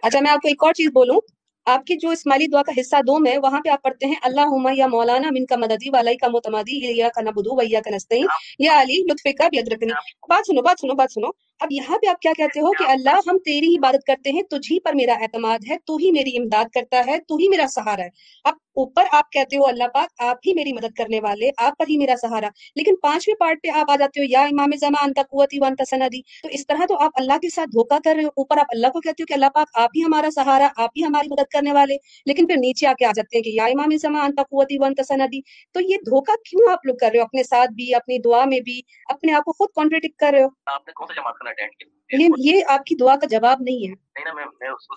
اچھا 0.02 0.20
میں 0.22 0.32
آپ 0.32 0.42
کو 0.42 0.48
ایک 0.48 0.64
اور 0.64 0.74
چیز 0.74 0.90
بولوں۔ 0.94 1.20
آپ 1.68 1.86
کی 1.86 1.96
جو 1.96 2.10
اسماعیلی 2.10 2.48
دعا 2.48 2.62
کا 2.64 2.72
حصہ 2.82 2.96
دو 3.08 3.20
میں 3.20 3.38
وہاں 3.38 3.62
پہ 3.62 3.70
آپ 3.70 3.82
پڑھتے 3.82 4.06
ہیں 4.06 4.16
اللہ 4.22 4.74
یا 4.74 4.88
مولانا 4.88 5.30
من 5.32 5.46
کا 5.46 5.56
مددی 5.56 5.90
والائی 5.90 6.18
کا 6.18 6.28
متمادی 6.28 6.98
یا 6.98 7.10
کا 7.16 7.22
نبدو 7.22 7.56
ویا 7.56 7.82
کا 7.82 7.96
نستعین، 7.96 8.26
یا 8.60 8.82
علی 8.82 9.04
لطف 9.12 9.28
کا 9.38 9.48
بیدرکنی۔ 9.48 9.92
بات 10.30 10.48
سنو 10.48 10.62
بات 10.62 10.80
سنو 10.80 10.94
بات 10.94 11.12
سنو۔ 11.12 11.28
اب 11.60 11.68
یہاں 11.72 11.98
پہ 11.98 12.10
آپ 12.10 12.20
کیا 12.20 12.32
کہتے 12.38 12.60
ہو 12.60 12.72
کہ 12.72 12.84
اللہ 12.88 13.20
ہم 13.28 13.38
تیری 13.38 13.76
عبادت 13.76 14.06
کرتے 14.08 14.32
ہیں، 14.32 14.42
تجھی 14.44 14.80
پر 14.80 14.94
میرا 14.94 15.14
اعتماد 15.14 15.60
ہے، 15.70 15.76
تو 15.86 15.96
ہی 15.96 16.12
میری 16.12 16.38
امداد 16.38 16.66
کرتا 16.74 17.02
ہے، 17.08 17.18
تو 17.28 17.36
ہی 17.36 17.48
میرا 17.50 17.68
سہارا 17.68 18.04
ہے۔ 18.04 18.10
اب 18.44 18.54
اوپر 18.76 19.04
آپ 19.12 19.32
کہتے 19.32 19.58
ہو، 19.58 19.66
اللہ 19.68 19.84
پاک، 19.94 20.10
آپ 20.20 20.38
ہی 20.48 20.54
میری 20.54 20.74
مدد 20.74 20.94
کرنے 20.98 21.20
والے، 21.20 21.50
آپ 21.58 21.78
پر 21.78 21.86
ہی 21.90 21.98
میرا 21.98 22.16
سہارا۔ 22.22 22.48
لیکن 22.76 22.96
پانچویں 23.02 23.36
پارٹ 23.36 23.64
پہ 23.64 23.68
آپ 23.70 23.92
آ 23.92 23.96
جاتے 23.96 24.20
ہو، 24.20 24.26
یا 24.30 24.42
امام 24.42 24.70
زمان 24.80 25.04
انت 25.04 25.20
قوتی 25.30 25.60
وانت 25.60 25.82
سندی۔ 25.90 26.22
تو 26.22 26.50
اس 26.52 26.68
طرح 26.68 26.86
تو 26.90 26.98
آپ 27.00 27.12
اللہ 27.16 27.38
کے 27.42 27.50
ساتھ 27.50 27.70
دھوکا 27.70 27.98
کر 28.04 28.14
رہے 28.16 28.24
ہو۔ 28.24 28.30
اوپر 28.38 28.58
آپ 28.58 28.66
اللہ 28.70 28.88
کو 28.88 29.00
کہتے 29.00 29.24
ہو 29.24 29.26
کہ 29.26 29.34
اللہ 29.34 29.46
پاک، 29.54 29.68
آپ 29.74 29.90
ہی 29.96 30.02
ہمارا 30.02 30.30
سہارا، 30.36 30.68
آپ 30.78 30.90
ہی 30.98 31.04
ہماری 31.04 31.28
مدد 31.32 31.52
کرنے 31.58 31.72
والے۔ 31.74 31.96
لیکن 32.26 32.48
پھر 32.48 32.56
نیچے 32.58 32.88
آ 32.88 32.94
کے 33.00 33.06
آ 33.06 33.12
جاتے 33.16 33.38
ہیں 33.38 33.44
کہ 33.44 33.50
یا 33.50 33.66
امام 33.66 33.98
زمان 33.98 34.22
انت 34.22 34.40
قوتی 34.40 34.78
وانت 34.80 35.02
سندی۔ 35.08 35.42
تو 35.74 35.80
یہ 35.82 35.98
دھوکا 35.98 36.34
کیوں 36.50 36.72
آپ 36.72 36.86
لوگ 36.86 36.96
کر 36.96 37.10
رہے 37.14 37.20
ہو؟ 37.20 37.24
اپنے 37.24 37.44
ساتھ 37.44 37.72
بھی 37.72 37.96
اپنی 37.96 38.20
دعا 38.20 38.46
میں 38.46 38.60
بھی 38.60 38.82
اپنے 39.06 39.34
آپ 39.34 39.44
کو 39.44 39.52
خود 39.52 39.70
کانٹریڈکٹ 39.76 40.20
کر 40.20 40.30
رہے 40.34 40.44
ہو؟ 40.44 40.48
آپ 40.66 40.88
نے 40.88 40.94
کون 40.94 41.08
سا 41.08 41.14
جماعت 41.14 41.34
میں 41.44 41.52
اٹینڈ 41.52 41.72
کیا؟ 41.72 41.98
یہ 42.38 42.62
آپ 42.68 42.86
کی 42.86 42.96
دعا 42.96 43.16
کا 43.16 43.28
جواب 43.28 43.58
نہیں 43.62 43.90
ہے۔ 43.90 43.94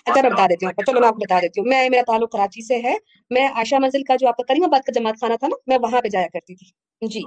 اچھا 0.07 0.29
بتا 0.29 0.47
دیتی 0.47 0.67
ہوں۔ 0.67 0.73
چلو 0.87 1.00
میں 1.00 1.09
آپ 1.09 1.14
کو 1.14 1.19
بتا 1.19 1.40
دیتی 1.43 1.61
ہوں۔ 1.61 1.67
میں 1.69 1.88
میرا 1.90 2.02
تعلق 2.07 2.33
کراچی 2.33 2.67
سے 2.67 2.76
ہے۔ 2.76 2.97
میں 3.31 3.49
عائشہ 3.49 3.76
منزل 3.76 4.02
کا 4.02 4.17
جو 4.17 4.29
آپ 4.29 4.37
کا 4.37 4.43
کریم 4.49 4.64
آباد 4.64 4.81
کا 4.81 4.93
جماعت 4.93 5.14
خانہ 5.21 5.35
تھا 5.35 5.47
نا 5.47 5.57
میں 5.67 5.79
وہاں 5.83 6.00
پہ 6.00 6.09
جایا 6.09 6.26
کرتی 6.33 6.55
تھی۔ 6.55 6.67
جی۔ 7.07 7.21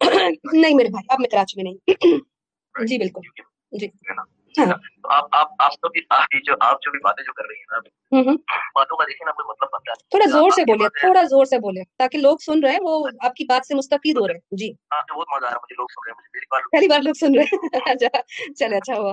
نہیں 0.60 0.74
میرے 0.74 0.88
بھائی 0.88 1.04
اب 1.08 1.20
میں 1.20 1.28
کراچی 1.28 1.62
میں 1.62 1.72
نہیں 1.72 1.88
جی 2.86 2.98
بالکل۔ 2.98 3.20
جی۔ 3.72 3.86
ہاں 4.60 4.72
تھوڑا 10.10 10.30
زور 10.30 10.50
سے 10.50 10.62
بولے 10.62 10.88
تھوڑا 11.00 11.22
زور 11.22 11.44
سے 11.44 11.58
بولے 11.58 11.80
تاکہ 11.98 12.18
لوگ 12.18 12.36
سن 12.36 12.64
رہے 12.64 12.72
ہیں 12.72 12.78
وہ 12.82 13.06
آپ 13.20 13.34
کی 13.34 13.44
بات 13.44 13.66
سے 13.66 13.74
مستفید 13.74 14.18
ہو 14.20 14.28
رہے 14.28 14.34
ہیں۔ 14.34 14.40
جی۔ 14.50 14.72
بات 16.50 16.62
پہلی 16.72 16.88
بار 16.88 17.00
لوگ 17.02 17.12
سن 17.12 17.34
رہے 17.34 17.42
ہیں۔ 17.42 17.58
اچھا 17.96 18.20
چلے 18.54 18.76
اچھا 18.76 18.94
ہوا۔ 18.94 19.12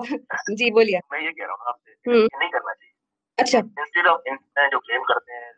جی 0.58 0.72
بولیے۔ 0.72 1.00
میں 1.12 1.22
یہ 1.22 1.31
کہہ 1.31 1.46
رہا 1.46 1.53
ہوں 1.53 1.67
آپ 1.67 1.75
سے 1.84 2.10
ہوں 2.10 2.17
یہ 2.17 2.38
نہیں 2.39 2.50
کرنا 2.50 2.74
چاہیے۔ 2.74 2.89
اچھا۔ 3.38 4.67
جو 4.67 4.79
کلیم 4.79 5.03
کرتے 5.03 5.31
ہیں 5.34 5.50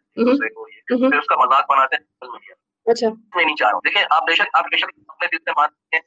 اس 1.20 1.26
کا 1.26 1.36
مذاق 1.36 1.72
بناتے 1.72 1.96
ہیں۔ 1.96 2.38
اچھا۔ 2.86 3.08
میں 3.36 3.46
نہیں 3.46 3.56
چاہ 3.56 3.68
رہا 3.68 3.76
ہوں۔ 3.76 3.82
دیکھیں 3.86 4.04
آپ 4.10 4.22
بے 4.22 4.36
شک 4.36 4.48
آپ 4.54 4.64
بے 4.64 4.78
شک 4.78 4.86
اپنے 5.08 5.28
دل 5.28 5.38
سے 5.38 5.52
مانتے 5.52 5.98
ہیں 5.98 6.02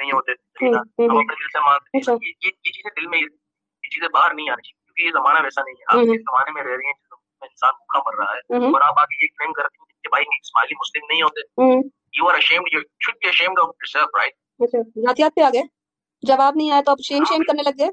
نہیں 0.00 0.12
ہوتے 0.12 0.32
ہم 0.32 1.16
اپنے 1.18 1.34
دل 1.34 1.48
سے 1.52 1.60
مانتے 1.60 1.98
اچھا۔ 1.98 2.12
ہیں 2.12 2.28
یہ 2.28 2.50
چیزیں 2.50 3.00
دل 3.00 3.06
میں 3.06 3.18
یہ 3.18 3.28
چیزیں 3.88 4.08
باہر 4.08 4.34
نہیں 4.34 4.50
آنی 4.50 4.62
چاہیے 4.62 4.84
کیونکہ 4.84 5.02
یہ 5.02 5.10
زمانہ 5.10 5.44
ویسا 5.44 5.62
نہیں 5.62 5.74
ہے۔ 5.74 5.84
آپ 5.88 6.04
جس 6.04 6.20
زمانے 6.20 6.50
میں 6.50 6.62
رہ 6.62 6.76
رہی 6.76 6.86
ہیں 6.86 6.92
انسان 7.40 7.72
بھوکا 7.76 8.10
مر 8.10 8.24
رہا 8.24 8.34
ہے 8.34 8.56
اور 8.72 8.80
آپ 8.80 8.98
آگے 8.98 9.24
یہ 9.24 9.28
کلیم 9.38 9.52
کرتے 9.52 9.76
ہیں 9.80 9.86
کہ 10.02 10.08
بھائی 10.08 10.24
اسماعیلی 10.40 10.74
مسلم 10.74 11.06
نہیں 11.10 11.22
ہوتے۔ 11.22 11.40
You 12.16 12.28
are 12.28 12.34
you 12.34 12.62
should 12.76 13.16
be 13.16 13.30
ashamed 13.30 13.58
of 13.58 13.66
yourself 13.66 14.08
right? 14.20 14.34
اچھا۔ 14.58 14.78
ذاتیات 15.00 15.32
پہ 15.36 15.40
آ 15.40 15.48
گئے 15.52 15.62
جواب 16.22 16.52
نہیں 16.56 16.70
آیا 16.70 16.80
تو 16.86 16.90
آپ 16.90 16.98
شیم 17.04 17.24
شیم 17.24 17.42
کرنے 17.42 17.62
لگ 17.62 17.78
گئے۔ 17.78 17.88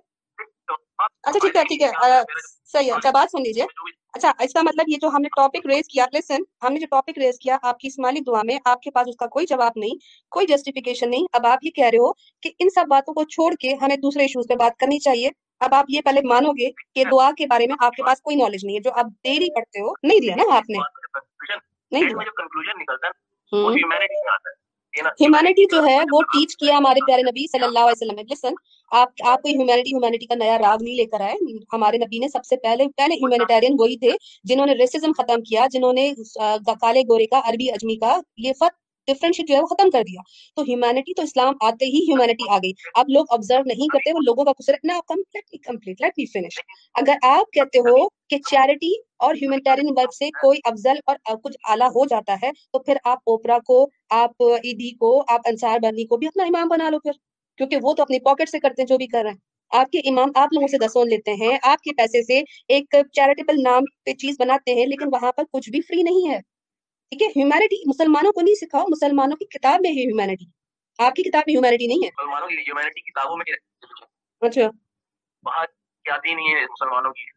اچھا 0.99 1.39
ٹھیک 1.39 1.55
ہے 1.55 1.63
ٹھیک 1.63 1.81
ہے 1.81 1.87
صحیح 2.73 2.85
ہے 2.85 2.91
اچھا 2.91 3.09
بات 3.11 3.31
سن 3.31 3.41
لیجیے 3.43 3.63
اچھا 4.13 4.31
اس 4.39 4.53
کا 4.53 4.61
مطلب 4.61 4.85
یہ 4.87 4.97
جو 5.01 5.07
ہم 5.07 5.21
نے 5.21 5.27
ٹاپک 5.27 5.65
ریز 5.65 5.87
کیا 5.87 6.05
لسن 6.13 6.41
ہم 6.63 6.73
نے 6.73 6.79
جو 6.79 6.87
ٹاپک 6.91 7.17
ریز 7.17 7.39
کیا 7.39 7.57
آپ 7.61 7.79
کی 7.79 7.87
اسماعیلی 7.87 8.19
دعا 8.27 8.41
میں 8.43 8.57
آپ 8.65 8.81
کے 8.81 8.91
پاس 8.91 9.07
اس 9.07 9.15
کا 9.15 9.27
کوئی 9.27 9.45
جواب 9.45 9.71
نہیں 9.75 9.97
کوئی 10.31 10.47
جسٹیفیکیشن 10.47 11.09
نہیں۔ 11.09 11.25
اب 11.31 11.45
آپ 11.45 11.59
یہ 11.61 11.71
کہہ 11.71 11.85
رہے 11.85 11.97
ہو 11.97 12.11
کہ 12.43 12.49
ان 12.59 12.69
سب 12.69 12.87
باتوں 12.87 13.13
کو 13.13 13.23
چھوڑ 13.23 13.53
کے 13.55 13.73
ہمیں 13.81 13.95
دوسرے 13.97 14.23
ایشوز 14.23 14.45
پہ 14.49 14.55
بات 14.55 14.77
کرنی 14.77 14.99
چاہیے۔ 14.99 15.29
اب 15.59 15.73
آپ 15.73 15.85
یہ 15.89 16.01
پہلے 16.01 16.21
مانو 16.21 16.51
گے 16.51 16.69
کہ 16.93 17.03
دعا 17.11 17.31
کے 17.37 17.47
بارے 17.47 17.67
میں 17.67 17.75
آپ 17.79 17.93
کے 17.93 18.03
پاس 18.03 18.21
کوئی 18.21 18.35
نالج 18.35 18.65
نہیں 18.65 18.75
ہے 18.75 18.81
جو 18.81 18.91
آپ 18.93 19.05
ڈیری 19.23 19.53
پڑھتے 19.55 19.81
ہو۔ 19.81 19.93
نہیں 20.03 20.19
دیا 20.19 20.35
نا 20.35 20.55
آپ 20.55 20.69
نے۔ 20.69 20.77
نہیں 21.91 22.03
دیا۔ 22.03 22.31
ہیومینٹی 25.21 25.65
جو 25.71 25.83
ہے 25.85 25.97
وہ 26.11 26.21
ٹیچ 26.33 26.55
کیا 26.57 26.77
ہمارے 26.77 27.05
پیارے 27.05 27.21
نبی 27.23 27.45
صلی 27.51 27.63
اللہ 27.63 27.79
علیہ 27.79 27.97
وسلم 27.97 28.15
نے۔ 28.15 28.23
لسن 28.25 28.53
آپ 28.91 29.09
آپ 29.27 29.41
کوئی 29.41 29.53
ہیومینٹی 29.55 29.91
ہیومینٹی 29.91 30.25
کا 30.25 30.35
نیا 30.35 30.57
راگ 30.59 30.81
نہیں 30.81 30.95
لے 30.95 31.05
کر 31.07 31.21
آئے۔ 31.21 31.35
ہمارے 31.73 31.97
نبی 31.97 32.19
نے 32.19 32.27
سب 32.27 32.45
سے 32.45 32.55
پہلے 32.63 32.87
پہلے 32.97 33.15
ہیومینیٹیرین 33.15 33.75
وہی 33.79 33.97
تھے 33.97 34.11
جنہوں 34.45 34.65
نے 34.65 34.73
ریسزم 34.75 35.11
ختم 35.17 35.41
کیا 35.43 35.65
جنہوں 35.71 35.93
نے 35.93 36.11
کالے 36.81 37.01
گورے 37.09 37.25
کا 37.27 37.41
عربی 37.45 37.69
اجمی 37.71 37.95
کا 37.97 38.15
یہ 38.39 38.53
فرق 39.07 39.15
ڈفرینشیٹ 39.15 39.47
جو 39.47 39.55
ہے 39.55 39.61
وہ 39.61 39.65
ختم 39.65 39.89
کر 39.89 40.01
دیا۔ 40.01 40.21
تو 40.55 40.61
ہیومینٹی 40.61 41.13
تو 41.13 41.21
اسلام 41.21 41.53
آتے 41.61 41.85
ہی 41.85 41.99
ہیومینٹی 41.99 42.49
آ 42.49 42.57
گئی۔ 42.57 42.71
آپ 42.95 43.09
لوگ 43.09 43.25
آبزرو 43.29 43.61
نہیں 43.65 43.87
کرتے، 43.93 44.13
وہ 44.13 44.19
لوگوں 44.25 44.45
کا 44.45 44.51
قصر 44.51 44.73
نا 44.83 44.99
کمپلیٹ 45.07 46.01
لیٹ 46.01 46.13
می 46.17 46.25
فنش 46.25 46.59
اگر 46.95 47.15
آپ 47.29 47.51
کہتے 47.51 47.79
ہو 47.79 48.07
کہ 48.29 48.37
چیریٹی 48.49 48.91
اور 49.19 49.35
ہیومینٹیرین 49.35 49.89
ورک 49.97 50.13
سے 50.15 50.29
کوئی 50.41 50.59
افضل 50.63 50.99
اور 51.07 51.35
کچھ 51.43 51.57
اعلیٰ 51.69 51.87
ہو 51.87 52.05
جاتا 52.05 52.35
ہے، 52.43 52.51
تو 52.71 52.79
پھر 52.79 52.97
آپ 53.05 53.19
اوپرا 53.25 53.57
کو، 53.67 53.87
آپ 54.09 54.43
ایدی 54.63 54.91
کو، 54.95 55.11
آپ 55.27 55.41
انصار 55.45 55.79
بنی 55.79 56.05
کو 56.05 56.17
بھی 56.17 56.27
اپنا 56.27 56.43
امام 56.43 56.67
بنا 56.67 56.89
لو 56.89 56.99
پھر۔ 56.99 57.11
کیونکہ 57.57 57.77
وہ 57.81 57.93
تو 57.93 58.03
اپنی 58.03 58.19
پاکٹ 58.19 58.49
سے 58.49 58.59
کرتے 58.59 58.81
ہیں 58.81 58.87
جو 58.87 58.97
بھی 58.97 59.07
کر 59.07 59.21
رہے 59.23 59.29
ہیں۔ 59.29 59.37
آپ 59.71 59.91
کے 59.91 59.99
امام 60.09 60.29
آپ 60.35 60.49
لوگوں 60.53 60.67
سے 60.67 60.77
دسون 60.77 61.09
لیتے 61.09 61.31
ہیں، 61.33 61.57
آپ 61.63 61.81
کے 61.81 61.91
پیسے 61.97 62.21
سے 62.23 62.41
ایک 62.67 62.85
چیریٹیبل 63.13 63.61
نام 63.63 63.83
پہ 64.05 64.13
چیز 64.13 64.35
بناتے 64.39 64.73
ہیں، 64.73 64.85
لیکن 64.85 65.07
وہاں 65.13 65.31
پر 65.31 65.43
کچھ 65.51 65.69
بھی 65.69 65.81
فری 65.81 66.03
نہیں 66.03 66.29
ہے۔ 66.29 66.39
ٹھیک 67.11 67.21
ہے 67.21 67.27
ہیومینٹی 67.27 67.83
مسلمانوں 67.85 68.31
کو 68.31 68.41
نہیں 68.41 68.55
سکھاؤ 68.55 68.85
مسلمانوں 68.89 69.37
کی 69.37 69.45
کتاب 69.45 69.79
میں 69.81 69.91
ہے 69.91 70.01
ہیومینٹی 70.01 70.45
آپ 70.97 71.13
کی 71.13 71.23
کتاب 71.23 71.43
میں 71.47 71.53
ہیومینٹی 71.53 71.87
نہیں 71.87 71.97
ہے۔ 71.97 72.09
کتابوں 73.01 73.37
میں 73.37 73.55
اچھا۔ 74.41 74.69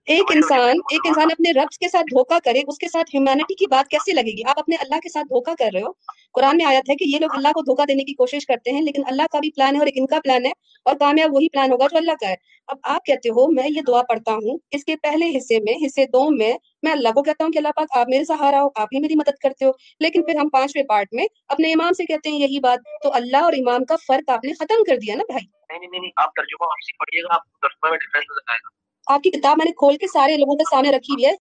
ایک 0.05 0.25
انسان 0.35 0.77
ایک 0.91 1.01
انسان 1.05 1.29
اپنے 1.33 1.51
رب 1.51 1.69
کے 1.81 1.89
ساتھ 1.89 2.05
دھوکا 2.05 2.39
کرے 2.45 2.61
اس 2.69 2.79
کے 2.79 2.89
ساتھ 2.89 3.11
ہیومینٹی 3.15 3.55
کی 3.55 3.67
بات 3.71 3.89
کیسے 3.89 4.13
لگے 4.13 4.37
گی؟ 4.37 4.45
آپ 4.45 4.59
اپنے 4.59 4.77
اللہ 4.81 4.95
کے 5.03 5.09
ساتھ 5.09 5.25
دھوکا 5.25 5.55
کر 5.59 5.69
رہے 5.75 5.81
ہو۔ 5.81 5.93
قرآن 6.33 6.57
میں 6.57 6.65
آیت 6.65 6.91
ہے 6.91 6.95
کہ 6.95 7.05
یہ 7.05 7.19
لوگ 7.19 7.29
اللہ 7.33 7.49
کو 7.49 7.61
دھوکا 7.61 7.85
دینے 7.89 8.05
کی 8.05 8.15
کوشش 8.15 8.47
کرتے 8.47 8.71
ہیں 8.71 8.81
لیکن 8.81 9.03
اللہ 9.07 9.23
کا 9.33 9.39
بھی 9.41 9.51
پلان 9.51 9.75
ہے 9.75 9.79
اور 9.79 9.87
ان 9.95 10.07
کا 10.07 10.21
پلان 10.25 10.47
ہے 10.47 10.51
اور 10.85 10.97
کامیاب 10.97 11.35
وہی 11.35 11.49
پلان 11.49 11.73
ہوگا 11.73 11.87
جو 11.91 11.97
اللہ 11.97 12.13
کا 12.21 12.29
ہے۔ 12.29 12.35
اب 12.67 12.77
آپ 12.83 13.05
کہتے 13.05 13.29
ہو 13.29 13.53
میں 13.53 13.69
یہ 13.69 13.81
دعا 13.87 14.03
پڑھتا 14.03 14.33
ہوں 14.33 14.59
اس 14.71 14.85
کے 14.85 14.97
پہلے 14.97 15.39
حصے 15.39 15.59
میں 15.59 15.87
حصے 15.87 16.05
دو 16.05 16.31
میں 16.31 16.53
میں 16.87 16.93
اللہ 16.93 17.09
کو 17.09 17.23
کہتا 17.23 17.45
ہوں 17.45 17.53
کہ 17.53 17.59
اللہ 17.59 17.69
پاک 17.77 17.97
آپ 17.99 18.09
میرے 18.09 18.25
سہارا 18.25 18.63
ہو 18.63 18.67
آپ 18.67 18.89
ہی 18.93 19.01
میری 19.01 19.15
مدد 19.15 19.39
کرتے 19.43 19.65
ہو۔ 19.65 19.71
لیکن 20.01 20.23
پھر 20.23 20.37
ہم 20.37 20.49
پانچویں 20.49 20.85
پارٹ 20.85 21.09
میں 21.13 21.25
اپنے 21.49 21.73
امام 21.73 21.93
سے 21.93 22.05
کہتے 22.05 22.31
ہیں 22.31 22.39
یہی 22.39 22.61
بات 22.61 22.79
تو 23.03 23.15
اللہ 23.15 23.37
اور 23.37 23.53
امام 23.53 23.85
کا 23.85 23.97
فرق 23.97 24.31
آپ 24.31 24.45
نے 24.45 24.53
ختم 24.53 24.85
کر 24.85 24.97
دیا 24.97 25.15
نا 25.15 25.25
بھائی؟ 25.27 25.47
نہیں 25.69 25.79
نہیں 25.79 26.01
نہیں 26.01 26.11
آپ 26.17 26.35
ترجمہ 26.35 26.65
ہم 26.65 26.81
سے 26.87 26.97
پڑھیے 26.99 27.23
گا 27.23 27.35
آپ 27.35 27.45
ترجمہ 27.45 27.91
میں 27.91 27.99
ڈفرینس 27.99 28.25
نظر 28.25 28.53
آئے 28.53 28.59
گا۔ 28.65 28.77
آپ 29.15 29.23
کی 29.23 29.31
کتاب 29.31 29.57
میں 29.59 29.65
نے 29.65 29.73
کھول 29.73 29.97
کے 29.97 30.07
سارے 30.07 30.37
لوگوں 30.37 30.57
کے 30.57 30.65
سامنے 30.71 30.91
رکھی 30.91 31.13
ہوئی 31.15 31.27
ہے۔ 31.27 31.33